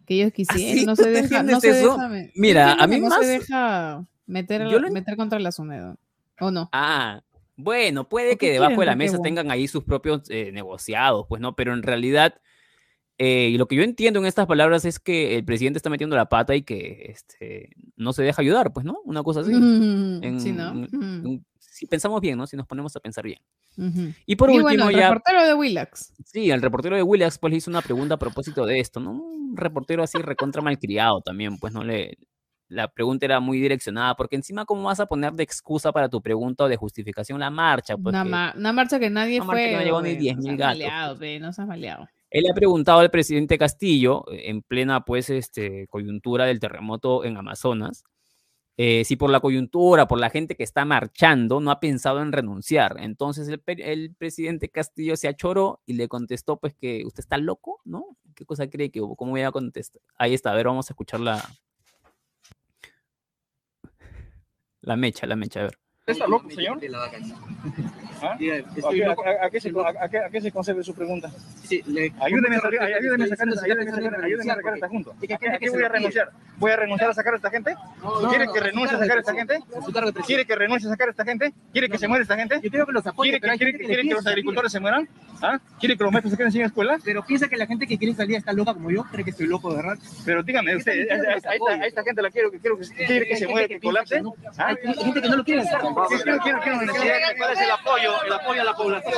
que 0.05 0.15
ellos 0.15 0.33
quisieran, 0.33 0.79
¿sí? 0.79 0.85
no 0.85 0.95
¿Tú 0.95 1.03
se 1.03 1.09
deja, 1.09 1.43
no 1.43 1.59
se 1.59 1.69
eso? 1.69 1.97
deja, 1.97 2.09
Mira, 2.35 2.73
a 2.73 2.87
mí 2.87 2.99
no 2.99 3.09
más- 3.09 3.19
se 3.19 3.27
deja 3.27 4.05
meter, 4.27 4.91
meter 4.91 5.15
contra 5.17 5.39
la 5.39 5.51
SUNEDO, 5.51 5.97
¿o 6.39 6.51
no? 6.51 6.69
Ah, 6.71 7.21
bueno, 7.61 8.07
puede 8.07 8.29
¿O 8.33 8.37
qué 8.37 8.47
que 8.47 8.51
debajo 8.53 8.69
quieren, 8.69 8.79
de 8.79 8.85
la 8.85 8.95
mesa 8.95 9.21
tengan 9.21 9.51
ahí 9.51 9.67
sus 9.67 9.83
propios 9.83 10.29
eh, 10.29 10.51
negociados, 10.53 11.25
pues 11.27 11.41
no, 11.41 11.55
pero 11.55 11.73
en 11.73 11.83
realidad, 11.83 12.35
eh, 13.17 13.49
y 13.51 13.57
lo 13.57 13.67
que 13.67 13.75
yo 13.75 13.83
entiendo 13.83 14.19
en 14.19 14.25
estas 14.25 14.47
palabras 14.47 14.85
es 14.85 14.99
que 14.99 15.35
el 15.35 15.43
presidente 15.43 15.77
está 15.77 15.89
metiendo 15.89 16.15
la 16.15 16.29
pata 16.29 16.55
y 16.55 16.61
que 16.61 17.07
este, 17.09 17.71
no 17.97 18.13
se 18.13 18.23
deja 18.23 18.41
ayudar, 18.41 18.71
pues 18.71 18.85
no, 18.85 18.99
una 19.03 19.23
cosa 19.23 19.41
así. 19.41 19.51
En- 20.23 20.39
sí, 20.39 20.51
¿no? 20.53 20.71
en- 20.71 21.45
Si 21.59 21.85
pensamos 21.85 22.19
bien, 22.21 22.37
¿no? 22.37 22.47
Si 22.47 22.55
nos 22.57 22.65
ponemos 22.67 22.95
a 22.95 22.99
pensar 22.99 23.23
bien. 23.25 23.39
Y 24.25 24.35
por 24.35 24.49
y 24.49 24.53
último, 24.59 24.63
bueno, 24.63 24.89
el 24.89 24.95
ya, 24.97 25.09
reportero 25.09 25.45
de 25.45 25.53
Willax. 25.53 26.13
sí, 26.25 26.51
el 26.51 26.61
reportero 26.61 26.95
de 26.97 27.03
Willax 27.03 27.37
pues 27.37 27.51
le 27.51 27.57
hizo 27.57 27.69
una 27.71 27.81
pregunta 27.81 28.15
a 28.15 28.19
propósito 28.19 28.65
de 28.65 28.79
esto, 28.81 28.99
¿no? 28.99 29.11
Un 29.11 29.55
reportero 29.55 30.03
así 30.03 30.17
recontra 30.17 30.61
malcriado 30.61 31.21
también, 31.21 31.57
pues 31.57 31.71
no 31.73 31.83
le... 31.85 32.17
La 32.69 32.87
pregunta 32.87 33.25
era 33.25 33.39
muy 33.39 33.59
direccionada, 33.59 34.15
porque 34.15 34.35
encima, 34.35 34.63
¿cómo 34.65 34.83
vas 34.83 34.99
a 34.99 35.07
poner 35.07 35.33
de 35.33 35.43
excusa 35.43 35.91
para 35.91 36.07
tu 36.07 36.21
pregunta 36.21 36.63
o 36.63 36.67
de 36.69 36.77
justificación 36.77 37.39
la 37.39 37.49
marcha? 37.49 37.97
Pues 37.97 38.13
Una, 38.13 38.23
ma- 38.23 38.53
una 38.55 38.71
marcha 38.71 38.99
que 38.99 39.09
nadie 39.09 39.39
marcha 39.39 39.51
fue. 39.51 39.65
que 39.69 39.75
no 39.75 39.81
llegó 39.83 40.01
ni 40.01 40.09
oye, 40.11 40.19
10.000 40.19 40.35
no 40.35 40.41
seas 40.43 40.57
gatos, 40.57 40.77
maleado, 40.79 41.17
pe, 41.19 41.39
no 41.39 41.51
maleado. 41.67 42.07
Él 42.29 42.45
ha 42.49 42.53
preguntado 42.53 42.99
al 42.99 43.09
presidente 43.09 43.57
Castillo, 43.57 44.23
eh, 44.31 44.49
en 44.51 44.61
plena 44.61 45.03
pues, 45.03 45.31
este, 45.31 45.87
coyuntura 45.87 46.45
del 46.45 46.59
terremoto 46.59 47.25
en 47.25 47.37
Amazonas, 47.37 48.03
eh, 48.77 49.03
si 49.03 49.15
por 49.17 49.29
la 49.31 49.39
coyuntura, 49.41 50.07
por 50.07 50.19
la 50.19 50.29
gente 50.29 50.55
que 50.55 50.63
está 50.63 50.85
marchando, 50.85 51.59
no 51.59 51.71
ha 51.71 51.79
pensado 51.79 52.21
en 52.21 52.31
renunciar. 52.31 52.97
Entonces 52.99 53.47
el, 53.49 53.61
el 53.65 54.15
presidente 54.15 54.69
Castillo 54.69 55.17
se 55.17 55.27
achoró 55.27 55.81
y 55.85 55.93
le 55.93 56.07
contestó 56.07 56.57
pues 56.57 56.75
que 56.75 57.03
usted 57.05 57.19
está 57.21 57.37
loco, 57.37 57.81
¿no? 57.83 58.05
¿Qué 58.35 58.45
cosa 58.45 58.69
cree 58.69 58.89
que 58.91 59.01
hubo? 59.01 59.15
¿Cómo 59.17 59.31
voy 59.31 59.41
a 59.41 59.51
contestar? 59.51 60.01
Ahí 60.17 60.33
está, 60.33 60.51
a 60.51 60.55
ver, 60.55 60.67
vamos 60.67 60.89
a 60.89 60.93
escuchar 60.93 61.19
la... 61.19 61.43
La 64.81 64.95
mecha, 64.95 65.27
la 65.27 65.35
mecha, 65.35 65.61
a 65.61 65.63
ver. 65.63 65.79
¿Está 66.05 66.27
loco, 66.27 66.49
señor? 66.49 66.79
¿Ah? 68.21 68.33
¿A, 68.33 68.37
qué- 68.37 69.05
a- 69.05 69.45
a 69.45 69.49
qué 69.49 69.59
se, 69.61 69.69
a, 69.69 70.29
qué, 70.29 70.41
se 70.41 70.51
concebe 70.51 70.83
su 70.83 70.93
pregunta? 70.93 71.27
A, 71.27 71.31
salir- 71.69 72.13
ayúdeme 72.19 72.55
a 72.55 72.59
sacar, 72.59 72.83
ayúdeme 72.83 73.23
a 73.23 73.27
sacar, 73.27 74.23
ayúdeme 74.23 74.51
a 74.51 74.55
sacar 74.55 74.73
a 74.73 74.75
esta 74.75 74.87
junta. 74.89 75.11
¿A 75.11 75.57
qué, 75.57 75.69
voy 75.69 75.83
a 75.83 75.89
renunciar? 75.89 76.29
¿Voy 76.57 76.71
a 76.71 76.75
renunciar 76.75 77.09
a 77.09 77.13
sacar 77.13 77.33
a 77.33 77.37
esta 77.37 77.49
gente? 77.49 77.75
¿Quiere 78.29 78.45
que 78.53 78.59
renuncie 78.59 78.97
a 78.97 78.99
sacar 78.99 79.17
a 79.17 79.19
esta 79.21 79.33
gente? 79.33 79.59
¿Quiere 80.25 80.45
que 80.45 80.55
renuncie 80.55 80.87
a 80.87 80.91
sacar 80.91 81.07
a 81.07 81.11
esta 81.11 81.25
gente? 81.25 81.53
¿Quiere 81.71 81.89
que 81.89 81.97
se 81.97 82.07
muera 82.07 82.21
esta 82.23 82.35
gente? 82.35 82.59
Yo 82.61 82.69
creo 82.69 82.85
que 82.85 82.91
los 82.91 83.07
apoya, 83.07 83.39
¿Quiere 83.39 83.77
que, 83.77 83.87
le 83.87 84.03
los 84.03 84.27
agricultores 84.27 84.71
se 84.71 84.79
mueran? 84.79 85.07
¿Ah? 85.41 85.57
¿Quiere 85.79 85.95
que 85.95 86.03
los 86.03 86.11
maestros 86.11 86.31
se 86.31 86.37
queden 86.37 86.51
sin 86.51 86.61
escuela? 86.63 86.97
Pero 87.03 87.23
piensa 87.25 87.47
que 87.47 87.55
la 87.55 87.65
gente 87.65 87.87
que 87.87 87.97
quiere 87.97 88.13
salir 88.13 88.35
está 88.35 88.51
loca 88.51 88.73
como 88.73 88.91
yo, 88.91 89.03
cree 89.05 89.23
que 89.23 89.31
estoy 89.31 89.47
loco, 89.47 89.69
de 89.69 89.77
verdad. 89.77 89.97
Pero 90.25 90.43
dígame, 90.43 90.75
usted, 90.75 90.91
a, 91.09 91.85
esta, 91.85 92.03
gente 92.03 92.21
la 92.21 92.29
quiero, 92.29 92.51
que 92.51 92.59
quiero 92.59 92.77
que, 92.77 92.85
quiere 93.05 93.25
que 93.27 93.35
se 93.37 93.47
muera, 93.47 93.67
que 93.67 93.79
colapse. 93.79 94.21
¿Ah? 94.57 94.75
Hay 94.85 94.93
gente 94.95 95.21
que 95.21 95.29
no 95.29 95.37
lo 95.37 95.43
quiere 95.45 95.61
hacer. 95.61 95.79
¿Qué 95.79 96.15
quiero, 96.23 96.39
quiero, 96.43 96.59
quiero, 96.61 96.79
¿Cuál 97.37 97.53
es 97.53 97.61
el 97.61 97.71
apoyo, 97.71 98.08
el 98.25 98.33
apoyo 98.33 98.61
a 98.61 98.63
la 98.65 98.73
población? 98.75 99.13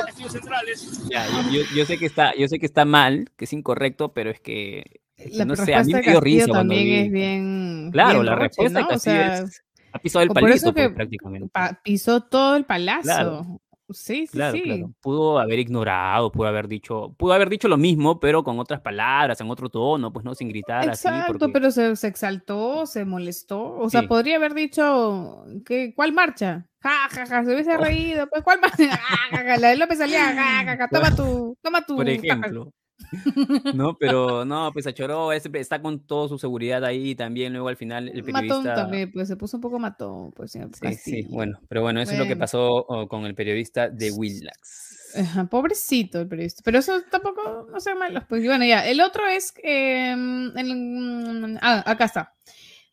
Ya, 1.10 1.26
yo, 1.74 1.84
sé 1.86 1.98
que 1.98 2.06
está, 2.06 2.34
yo 2.36 2.48
sé 2.48 2.58
que 2.58 2.66
está 2.66 2.84
mal, 2.84 3.30
que 3.36 3.44
es 3.44 3.52
incorrecto, 3.52 4.12
pero 4.12 4.30
es 4.30 4.40
que 4.40 5.00
La 5.32 5.44
no 5.44 5.56
sé, 5.56 5.74
a 5.74 5.82
mí 5.84 5.92
respuesta 5.92 5.96
me 5.98 6.12
dio 6.12 6.20
risa 6.20 6.46
cuando 6.48 6.74
también 6.74 6.84
vi- 6.86 7.06
es 7.06 7.12
bien. 7.12 7.90
Claro, 7.92 8.12
bien 8.14 8.26
la 8.26 8.32
roche, 8.34 8.44
respuesta 8.48 8.80
¿no? 8.80 8.88
O 8.88 8.98
sea, 8.98 9.38
es- 9.38 9.64
ha 9.92 9.98
pisado 9.98 10.22
el 10.22 10.28
palito 10.30 10.72
pues, 10.72 10.88
prácticamente. 10.94 11.48
pa- 11.52 11.80
pisó 11.84 12.22
todo 12.22 12.56
el 12.56 12.64
palazo. 12.64 13.02
Claro. 13.02 13.60
Sí, 13.92 14.26
sí, 14.26 14.32
Claro, 14.32 14.52
sí. 14.56 14.62
claro. 14.62 14.90
Pudo 15.00 15.38
haber 15.38 15.58
ignorado, 15.58 16.30
pudo 16.32 16.46
haber 16.48 16.68
dicho, 16.68 17.14
pudo 17.18 17.32
haber 17.32 17.48
dicho 17.48 17.68
lo 17.68 17.76
mismo, 17.76 18.18
pero 18.20 18.42
con 18.44 18.58
otras 18.58 18.80
palabras, 18.80 19.40
en 19.40 19.50
otro 19.50 19.68
tono, 19.68 20.12
pues 20.12 20.24
no, 20.24 20.34
sin 20.34 20.48
gritar 20.48 20.88
así. 20.90 21.06
Exacto, 21.08 21.38
porque- 21.38 21.52
pero 21.52 21.70
se, 21.70 21.94
se 21.96 22.06
exaltó, 22.08 22.86
se 22.86 23.04
molestó. 23.04 23.62
O 23.78 23.88
sea, 23.90 24.02
podría 24.02 24.36
haber 24.36 24.54
dicho, 24.54 25.44
que, 25.66 25.92
¿cuál 25.94 26.12
marcha? 26.12 26.66
Ja, 26.80 27.08
ja, 27.10 27.26
ja, 27.26 27.44
se 27.44 27.52
hubiese 27.54 27.76
Oh. 27.76 27.80
reído. 27.84 28.26
Pues, 28.28 28.42
¿cuál 28.42 28.60
marcha? 28.60 28.76
Ja, 29.00 29.16
ja, 29.30 29.44
ja, 29.44 29.56
la 29.56 29.68
de 29.68 29.76
López 29.76 29.98
salía, 29.98 30.34
ja, 30.34 30.64
ja, 30.64 30.76
ja, 30.76 30.88
toma 30.90 31.14
tu, 31.14 31.56
toma 31.62 31.82
tu. 31.86 31.96
por 31.96 32.08
ejemplo. 32.08 32.70
No, 33.74 33.96
pero 33.98 34.44
no, 34.44 34.72
pues 34.72 34.86
achoró, 34.86 35.32
está 35.32 35.80
con 35.82 36.00
toda 36.00 36.28
su 36.28 36.38
seguridad 36.38 36.84
ahí 36.84 37.14
también, 37.14 37.52
luego 37.52 37.68
al 37.68 37.76
final 37.76 38.08
el 38.08 38.22
Matón 38.24 38.40
periodista... 38.42 38.74
también, 38.74 39.12
pues 39.12 39.28
se 39.28 39.36
puso 39.36 39.56
un 39.56 39.60
poco 39.60 39.78
matón, 39.78 40.32
pues 40.32 40.52
señor 40.52 40.70
Sí, 40.74 40.94
sí, 40.94 41.26
bueno, 41.30 41.58
pero 41.68 41.82
bueno, 41.82 42.00
eso 42.00 42.12
es 42.12 42.18
lo 42.18 42.26
que 42.26 42.36
pasó 42.36 42.68
oh, 42.68 43.08
con 43.08 43.24
el 43.26 43.34
periodista 43.34 43.88
de 43.88 44.10
Willax. 44.10 45.14
Ajá, 45.14 45.44
pobrecito 45.44 46.20
el 46.20 46.28
periodista. 46.28 46.62
Pero 46.64 46.78
eso 46.78 47.02
tampoco, 47.10 47.66
no 47.70 47.80
sean 47.80 47.98
malos. 47.98 48.24
Pues 48.28 48.44
bueno, 48.46 48.64
ya. 48.64 48.86
El 48.86 49.00
otro 49.02 49.26
es. 49.26 49.52
eh, 49.62 50.12
el- 50.12 51.58
ah, 51.60 51.82
acá 51.84 52.06
está. 52.06 52.34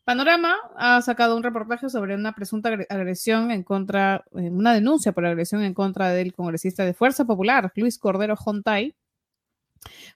Panorama 0.04 0.56
ha 0.76 1.00
sacado 1.02 1.36
un 1.36 1.42
reportaje 1.42 1.88
sobre 1.88 2.14
una 2.14 2.34
presunta 2.34 2.70
agre- 2.70 2.86
agresión 2.88 3.50
en 3.50 3.62
contra, 3.62 4.24
eh, 4.34 4.50
una 4.50 4.74
denuncia 4.74 5.12
por 5.12 5.24
agresión 5.24 5.62
en 5.62 5.72
contra 5.72 6.10
del 6.10 6.32
congresista 6.32 6.84
de 6.84 6.94
Fuerza 6.94 7.24
Popular, 7.24 7.70
Luis 7.76 7.98
Cordero 7.98 8.34
Jontay. 8.36 8.94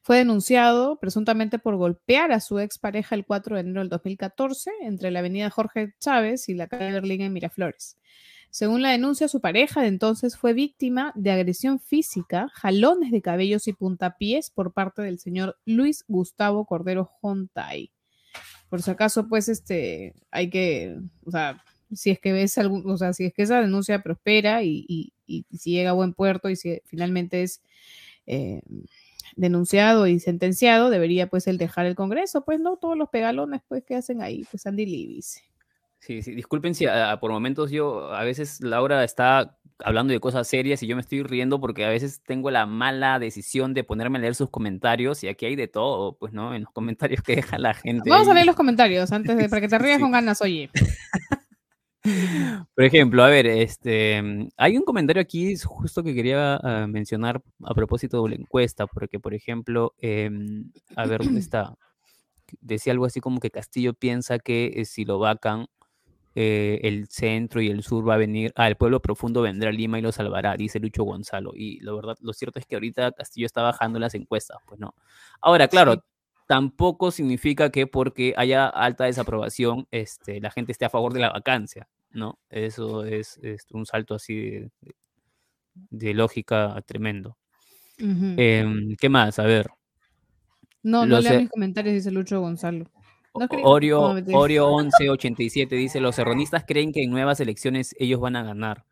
Fue 0.03 0.19
denunciado 0.19 0.99
presuntamente 0.99 1.59
por 1.59 1.77
golpear 1.77 2.33
a 2.33 2.41
su 2.41 2.59
expareja 2.59 3.15
el 3.15 3.25
4 3.25 3.57
de 3.57 3.61
enero 3.63 3.81
del 3.81 3.89
2014 3.89 4.71
entre 4.83 5.11
la 5.11 5.21
avenida 5.21 5.51
Jorge 5.51 5.95
Chávez 6.01 6.49
y 6.49 6.55
la 6.55 6.69
calle 6.69 6.93
Berlín 6.93 7.23
en 7.23 7.33
Miraflores. 7.33 7.99
Según 8.51 8.83
la 8.83 8.91
denuncia, 8.91 9.27
su 9.27 9.41
pareja 9.41 9.83
de 9.83 9.89
entonces 9.89 10.37
fue 10.37 10.53
víctima 10.53 11.13
de 11.17 11.33
agresión 11.33 11.81
física, 11.81 12.49
jalones 12.55 13.11
de 13.11 13.21
cabellos 13.21 13.67
y 13.67 13.73
puntapiés 13.73 14.51
por 14.51 14.73
parte 14.73 15.03
del 15.03 15.19
señor 15.19 15.59
Luis 15.65 16.05
Gustavo 16.07 16.65
Cordero 16.65 17.11
Jontay. 17.21 17.91
Por 18.69 18.81
si 18.81 18.93
acaso, 18.93 19.29
pues, 19.29 19.49
este, 19.49 20.15
hay 20.31 20.51
que, 20.51 20.97
o 21.25 21.33
sea, 21.33 21.65
si 21.93 22.11
es 22.11 22.21
que 22.21 22.33
ves 22.33 22.57
algún, 22.59 22.89
o 22.89 22.97
sea, 22.97 23.13
si 23.13 23.25
es 23.25 23.35
que 23.35 23.43
esa 23.43 23.61
denuncia 23.61 24.03
prospera 24.05 24.63
y, 24.63 25.13
si 25.27 25.73
llega 25.73 25.91
a 25.91 25.95
buen 25.95 26.15
puerto 26.15 26.49
y 26.49 26.55
si 26.55 26.81
finalmente 26.85 27.43
es 27.43 27.61
eh, 28.27 28.63
denunciado 29.37 30.07
y 30.07 30.21
sentenciado, 30.21 30.91
debería 30.91 31.29
pues 31.29 31.47
él 31.47 31.59
dejar 31.59 31.87
el 31.87 31.95
Congreso, 31.95 32.45
pues 32.45 32.61
no 32.61 32.77
todos 32.77 32.97
los 32.97 33.09
pegalones 33.09 33.63
pues 33.69 33.83
que 33.85 33.95
hacen 33.97 34.23
ahí, 34.23 34.45
pues 34.51 34.67
Andy 34.67 34.87
Libis. 34.87 35.43
Sí, 36.01 36.21
sí, 36.23 36.35
disculpen 36.35 36.75
si 36.75 36.85
a- 36.87 37.13
a- 37.13 37.21
por 37.21 37.31
momentos 37.31 37.71
yo, 37.71 38.13
a 38.13 38.25
veces 38.25 38.61
Laura 38.61 39.03
está 39.05 39.57
hablando 39.79 40.13
de 40.13 40.21
cosas 40.21 40.47
serias 40.47 40.83
y 40.83 40.87
yo 40.87 40.95
me 40.97 41.01
estoy 41.01 41.23
riendo 41.23 41.61
porque 41.61 41.85
a 41.85 41.89
veces 41.89 42.21
tengo 42.25 42.51
la 42.51 42.67
mala 42.67 43.19
decisión 43.19 43.73
de 43.75 43.85
ponerme 43.85 44.19
a 44.19 44.21
leer 44.21 44.35
sus 44.35 44.51
comentarios 44.51 45.25
y 45.25 45.29
aquí 45.29 45.47
hay 45.47 45.57
de 45.57 45.67
todo, 45.67 46.17
pues, 46.19 46.33
¿no? 46.35 46.55
En 46.55 46.63
los 46.65 46.73
comentarios 46.73 47.23
que 47.23 47.37
deja 47.37 47.59
la 47.59 47.73
gente. 47.75 48.09
Vamos 48.11 48.29
a 48.29 48.35
leer 48.35 48.47
los 48.47 48.55
comentarios 48.55 49.11
antes 49.13 49.35
de 49.37 49.49
para 49.49 49.61
que 49.63 49.69
te 49.69 49.79
rías 49.79 49.97
Sí. 49.97 50.03
con 50.03 50.13
ganas, 50.13 50.43
oye. 50.43 50.71
Por 52.75 52.85
ejemplo, 52.85 53.23
a 53.25 53.29
ver, 53.29 53.47
este, 53.47 54.23
hay 54.57 54.77
un 54.77 54.85
comentario 54.85 55.23
aquí 55.23 55.57
justo 55.57 56.03
que 56.03 56.15
quería 56.15 56.57
ah, 56.57 56.87
mencionar 56.87 57.43
a 57.65 57.75
propósito 57.75 58.23
de 58.23 58.31
la 58.31 58.35
encuesta, 58.37 58.87
porque, 58.87 59.19
por 59.19 59.33
ejemplo, 59.35 59.95
em, 59.99 60.71
a 60.97 61.07
ver, 61.07 61.23
¿dónde 61.25 61.41
está? 61.41 61.77
Decía 62.61 62.93
algo 62.93 63.07
así 63.07 63.21
como 63.21 63.41
que 63.41 63.51
Castillo 63.51 63.95
piensa 63.95 64.39
que 64.39 64.73
eh, 64.77 64.85
si 64.85 65.05
lo 65.05 65.19
vacan, 65.19 65.67
eh, 66.37 66.81
el 66.85 67.09
centro 67.09 67.63
y 67.63 67.69
el 67.71 67.83
sur 67.85 68.09
va 68.09 68.15
a 68.15 68.19
venir, 68.19 68.53
ah, 68.57 68.69
el 68.69 68.77
pueblo 68.77 69.01
profundo 69.01 69.43
vendrá 69.43 69.71
a 69.71 69.73
Lima 69.73 69.99
y 69.99 70.03
lo 70.03 70.13
salvará, 70.13 70.57
dice 70.57 70.81
Lucho 70.81 71.05
Gonzalo. 71.05 71.53
Y 71.55 71.81
la 71.81 71.93
verdad, 71.95 72.17
lo 72.21 72.33
cierto 72.35 72.59
es 72.59 72.67
que 72.67 72.77
ahorita 72.77 73.13
Castillo 73.13 73.47
está 73.47 73.63
bajando 73.63 73.99
las 73.99 74.15
encuestas, 74.15 74.59
pues 74.67 74.81
no. 74.81 74.95
Ahora, 75.41 75.69
claro, 75.69 75.95
Sí. 75.97 76.01
Tampoco 76.47 77.11
significa 77.11 77.71
que 77.71 77.87
porque 77.87 78.35
haya 78.37 78.67
alta 78.67 79.05
desaprobación, 79.05 79.87
este, 79.91 80.41
la 80.41 80.51
gente 80.51 80.73
esté 80.73 80.85
a 80.85 80.91
favor 80.91 81.13
de 81.13 81.21
la 81.21 81.31
vacancia, 81.31 81.89
¿no? 82.11 82.39
Eso 82.51 83.05
es, 83.05 83.39
es 83.43 83.67
un 83.73 83.87
salto 83.87 84.15
así 84.15 84.71
de, 85.91 86.15
lógica 86.15 86.81
tremendo. 86.87 87.37
Em, 87.99 88.97
¿qué 88.97 89.09
más? 89.09 89.39
A 89.39 89.45
ver. 89.45 89.69
no, 90.83 91.07
no 91.07 91.17
los, 91.17 91.25
lea 91.25 91.39
mis 91.39 91.51
comentarios, 91.51 91.95
dice 91.95 92.11
Lucho 92.11 92.41
Gonzalo. 92.41 92.91
No 93.35 94.15
mentira. 94.15 94.39
Oreo 94.39 94.79
1187 94.79 95.75
dice, 95.75 96.01
los 96.01 96.15
serronistas 96.15 96.65
creen 96.67 96.93
que 96.93 97.03
en 97.03 97.11
nuevas 97.11 97.41
elecciones 97.41 97.95
ellos 97.99 98.21
van 98.21 98.37
a 98.37 98.45
ganar. 98.45 98.85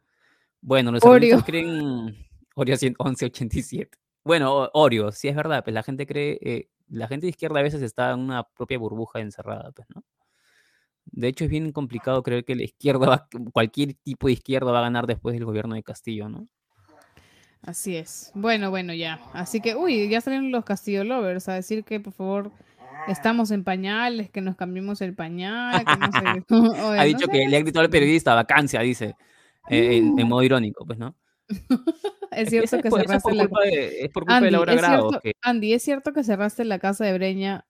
Bueno, 0.61 0.91
los 0.91 1.01
serronistas 1.01 1.45
creen... 1.45 2.17
100 2.55 2.97
1187. 2.97 3.99
Bueno, 4.25 4.55
o- 4.55 4.71
Oreo, 4.75 5.11
sí 5.13 5.29
es 5.29 5.37
verdad, 5.37 5.65
pues 5.65 5.75
la 5.75 5.83
gente 5.83 6.07
cree, 6.07 6.39
eh, 6.43 6.69
la 6.93 7.09
gente 7.09 7.27
de 7.27 7.31
izquierda 7.31 7.61
a 7.61 7.63
veces 7.63 7.83
está 7.83 8.13
en 8.13 8.21
una 8.21 8.45
propia 8.45 8.79
burbuja 8.79 9.21
encerrada, 9.21 9.73
pues, 9.73 9.89
¿no? 9.95 10.03
De 11.05 11.27
hecho, 11.29 11.45
es 11.45 11.51
bien 11.51 11.73
complicado 11.73 12.23
creer 12.23 12.45
que 12.45 12.55
la 12.55 12.63
izquierda, 12.65 13.07
va- 13.09 13.29
cualquier 13.53 13.95
tipo 13.95 14.29
de 14.29 14.35
izquierda 14.35 14.71
va 14.71 14.79
a 14.79 14.83
ganar 14.83 15.07
después 15.07 15.35
del 15.35 15.45
gobierno 15.45 15.75
de 15.75 15.83
Castillo, 15.83 16.29
¿no? 16.29 16.47
Así 17.63 17.97
es. 17.97 18.31
Bueno, 18.35 18.71
bueno, 18.71 18.93
ya. 18.93 19.21
Así 19.33 19.61
que, 19.61 19.77
uy, 19.77 20.09
ya 20.09 20.21
salieron 20.21 20.51
los 20.51 20.65
Castillo 20.65 21.05
Lovers 21.05 21.49
a 21.49 21.55
decir 21.55 21.85
que, 21.85 22.01
por 22.01 22.13
favor, 22.13 22.51
estamos 23.09 23.51
en 23.53 23.63
pañales, 23.63 24.31
que 24.31 24.41
nos 24.41 24.57
cambiemos 24.57 25.01
el 25.01 25.15
pañal, 25.15 25.85
que 25.85 25.97
no 25.97 26.11
sé. 26.13 26.45
Oye, 26.51 26.99
ha 26.99 27.03
no 27.03 27.05
dicho 27.05 27.27
sé, 27.27 27.31
que 27.33 27.49
le 27.49 27.57
ha 27.57 27.61
gritado 27.61 27.85
al 27.85 27.91
periodista, 27.91 28.35
vacancia, 28.35 28.81
dice, 28.81 29.15
eh, 29.69 29.97
en, 29.97 30.19
en 30.19 30.25
Uh. 30.27 30.29
modo 30.29 30.43
irónico, 30.43 30.85
pues, 30.85 30.99
¿no? 30.99 31.15
Es 32.35 32.51
cierto 32.51 32.77
es 32.77 32.83
que 32.83 32.91
por, 32.91 33.01
cerraste 33.01 33.35
la 33.35 33.47
de, 33.47 34.05
es 34.05 34.11
por 34.11 34.25
culpa 34.25 34.37
Andy, 34.37 34.47
de 34.47 34.51
Laura 34.53 34.73
es 34.75 34.79
Grado, 34.79 35.09
cierto, 35.11 35.21
que 35.21 35.33
Andy, 35.43 35.73
¿es 35.75 35.83
cierto 35.83 36.13
que 36.13 36.25
cerraste 36.25 36.65
la 36.65 36.79
casa 36.79 37.05
de 37.05 37.13
Breña 37.13 37.67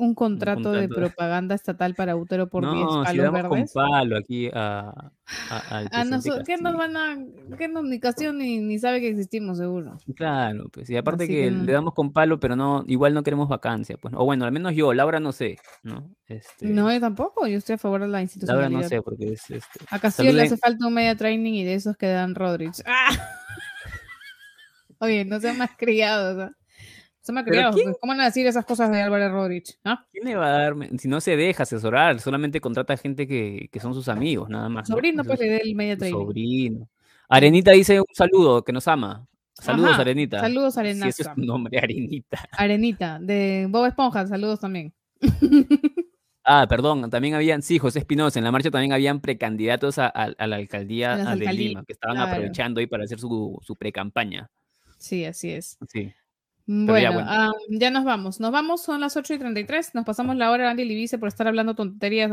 un 0.00 0.14
contrato, 0.14 0.72
de 0.72 0.88
propaganda 1.16 1.54
estatal 1.54 1.94
para 1.94 2.16
Utero 2.16 2.48
por 2.48 2.62
10 2.70 2.84
no, 2.84 3.00
si 3.00 3.04
palos 3.04 3.24
damos 3.24 3.40
con 3.42 3.50
verdes? 3.50 3.72
palo 3.72 4.16
aquí 4.18 4.50
a, 4.52 5.12
a- 5.50 5.58
al 5.78 5.88
Ah, 5.92 6.04
no, 6.04 6.20
so- 6.20 6.42
¿qué 6.44 6.56
nos 6.56 6.76
van 6.76 6.96
a.? 6.96 7.16
¿Qué 7.56 7.68
nos 7.68 7.84
ni 7.84 8.60
ni, 8.60 8.78
sabe 8.78 9.00
que 9.00 9.08
existimos, 9.08 9.58
seguro? 9.58 9.96
Claro, 10.16 10.68
pues, 10.72 10.88
y 10.90 10.96
aparte 10.96 11.26
que, 11.28 11.44
que 11.44 11.50
no. 11.50 11.64
le 11.64 11.72
damos 11.72 11.94
con 11.94 12.12
palo, 12.12 12.40
pero 12.40 12.56
no, 12.56 12.84
igual 12.86 13.14
no 13.14 13.22
queremos 13.22 13.48
vacancia, 13.48 13.96
pues, 14.00 14.14
o 14.16 14.24
bueno, 14.24 14.44
al 14.44 14.52
menos 14.52 14.74
yo, 14.74 14.92
Laura 14.92 15.20
no 15.20 15.32
sé, 15.32 15.58
¿no? 15.82 16.10
Este, 16.26 16.66
No, 16.66 16.92
yo 16.92 17.00
tampoco. 17.00 17.46
Yo 17.46 17.58
estoy 17.58 17.74
a 17.74 17.78
favor 17.78 18.00
de 18.00 18.06
la 18.06 18.12
Laura 18.12 18.22
institucionalidad. 18.22 18.80
no 18.82 18.88
sé, 18.88 19.02
porque 19.02 19.32
es, 19.32 19.50
este, 19.50 19.80
A 19.90 19.98
Castillo 19.98 20.32
le 20.32 20.42
hace 20.42 20.56
falta 20.56 20.86
un 20.86 20.94
media 20.94 21.16
training 21.16 21.54
y 21.54 21.64
de 21.64 21.74
esos 21.74 21.96
que 21.96 22.06
dan 22.06 22.34
Rodríguez. 22.34 22.82
¡Ah! 22.86 23.08
Oye, 25.00 25.24
no 25.24 25.40
sean 25.40 25.58
más 25.58 25.70
criados. 25.76 26.38
¿ah? 26.38 26.52
¿Cómo 28.00 28.12
van 28.12 28.20
a 28.20 28.24
decir 28.26 28.46
esas 28.46 28.64
cosas 28.64 28.90
de 28.90 29.00
Álvaro 29.00 29.30
Rodríguez? 29.32 29.78
¿Ah? 29.84 30.04
¿quién 30.12 30.24
le 30.24 30.34
va 30.36 30.46
a 30.46 30.50
dar? 30.50 30.74
Si 30.98 31.08
no 31.08 31.20
se 31.20 31.36
deja 31.36 31.62
asesorar, 31.64 32.20
solamente 32.20 32.60
contrata 32.60 32.96
gente 32.96 33.26
que, 33.26 33.68
que 33.72 33.80
son 33.80 33.94
sus 33.94 34.08
amigos, 34.08 34.48
nada 34.48 34.68
más. 34.68 34.88
¿no? 34.88 34.96
Sobrino, 34.96 35.22
Eso 35.22 35.28
pues 35.28 35.40
es 35.40 35.46
le 35.46 35.52
dé 35.52 35.60
el 35.62 35.74
media 35.74 35.96
training. 35.96 36.18
sobrino. 36.18 36.88
Arenita 37.28 37.70
dice 37.72 38.00
un 38.00 38.06
saludo, 38.14 38.62
que 38.64 38.72
nos 38.72 38.88
ama. 38.88 39.26
Saludos, 39.54 39.90
Ajá, 39.92 40.02
Arenita. 40.02 40.40
Saludos, 40.40 40.74
Si 40.74 40.80
ese 40.80 41.22
es 41.22 41.34
tu 41.34 41.42
nombre, 41.42 41.78
Arenita. 41.82 42.48
Arenita, 42.52 43.18
de 43.20 43.66
Bob 43.68 43.86
Esponja, 43.86 44.26
saludos 44.26 44.60
también. 44.60 44.92
Ah, 46.42 46.66
perdón, 46.68 47.10
también 47.10 47.34
habían, 47.34 47.60
sí, 47.62 47.78
José 47.78 47.98
Espinosa, 47.98 48.38
en 48.40 48.44
la 48.44 48.50
marcha 48.50 48.70
también 48.70 48.94
habían 48.94 49.20
precandidatos 49.20 49.98
a, 49.98 50.06
a- 50.06 50.32
a 50.36 50.46
la 50.46 50.56
alcaldía 50.56 51.12
A 51.30 51.36
de 51.36 51.52
Lima, 51.52 51.84
que 51.84 51.92
estaban 51.92 52.16
claro. 52.16 52.32
aprovechando 52.32 52.80
ahí 52.80 52.86
para 52.86 53.04
hacer 53.04 53.20
su, 53.20 53.58
su 53.62 53.76
precampaña. 53.76 54.50
Sí, 54.96 55.26
así 55.26 55.50
es. 55.50 55.76
Sí. 55.88 56.12
Bueno, 56.66 56.98
ya, 56.98 57.10
bueno. 57.10 57.26
ah, 57.30 57.52
ya 57.68 57.90
nos 57.90 58.04
vamos. 58.04 58.40
Nos 58.40 58.52
vamos, 58.52 58.82
son 58.82 59.00
las 59.00 59.16
8 59.16 59.34
y 59.34 59.38
33. 59.38 59.94
Nos 59.94 60.04
pasamos 60.04 60.36
la 60.36 60.50
hora, 60.50 60.70
Andy 60.70 60.84
Libice, 60.84 61.18
por 61.18 61.28
estar 61.28 61.48
hablando 61.48 61.74
tonterías. 61.74 62.30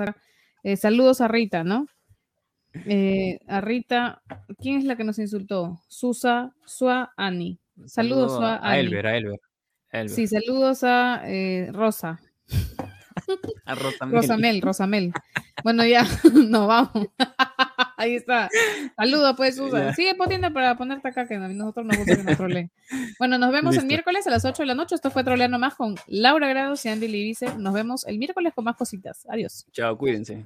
Eh, 0.63 0.77
saludos 0.77 1.21
a 1.21 1.27
Rita, 1.27 1.63
¿no? 1.63 1.87
Eh, 2.85 3.39
a 3.47 3.61
Rita, 3.61 4.21
¿quién 4.59 4.77
es 4.77 4.83
la 4.83 4.95
que 4.95 5.03
nos 5.03 5.17
insultó? 5.19 5.81
Susa, 5.87 6.53
Sua, 6.65 7.13
Ani. 7.17 7.59
Saludos, 7.85 8.33
Saludo 8.33 8.45
a, 8.45 8.55
a, 8.55 8.57
a 8.57 8.71
Ani. 8.73 8.79
Elber, 8.81 9.07
a 9.07 9.17
Elber. 9.17 9.39
a 9.91 9.99
Elber. 10.01 10.09
Sí, 10.09 10.27
saludos 10.27 10.83
a 10.83 11.21
eh, 11.25 11.69
Rosa. 11.73 12.19
A 13.65 13.75
Rosamel. 13.75 14.15
Rosamel, 14.15 14.61
Rosamel. 14.61 15.13
Bueno, 15.63 15.83
ya, 15.85 16.05
nos 16.47 16.67
vamos. 16.67 17.07
Ahí 17.97 18.15
está. 18.15 18.47
Saludos, 18.95 19.33
pues, 19.35 19.55
Susa. 19.55 19.87
Ya. 19.87 19.93
Sigue 19.93 20.15
poniendo 20.15 20.53
para 20.53 20.77
ponerte 20.77 21.07
acá, 21.07 21.27
que 21.27 21.33
a 21.33 21.39
nosotros 21.39 21.85
nos 21.85 21.97
gusta 21.97 22.15
que 22.15 22.23
nos 22.23 22.37
troleen. 22.37 22.71
Bueno, 23.17 23.37
nos 23.39 23.51
vemos 23.51 23.75
el 23.75 23.85
miércoles 23.85 24.27
a 24.27 24.29
las 24.29 24.45
8 24.45 24.61
de 24.61 24.67
la 24.67 24.75
noche. 24.75 24.95
Esto 24.95 25.09
fue 25.09 25.23
Troleando 25.23 25.57
Más 25.57 25.75
con 25.75 25.95
Laura 26.05 26.47
Grados 26.47 26.85
y 26.85 26.89
Andy 26.89 27.07
Libice. 27.07 27.47
Nos 27.57 27.73
vemos 27.73 28.05
el 28.05 28.19
miércoles 28.19 28.53
con 28.53 28.65
más 28.65 28.75
cositas. 28.75 29.25
Adiós. 29.27 29.65
Chao, 29.71 29.97
cuídense. 29.97 30.45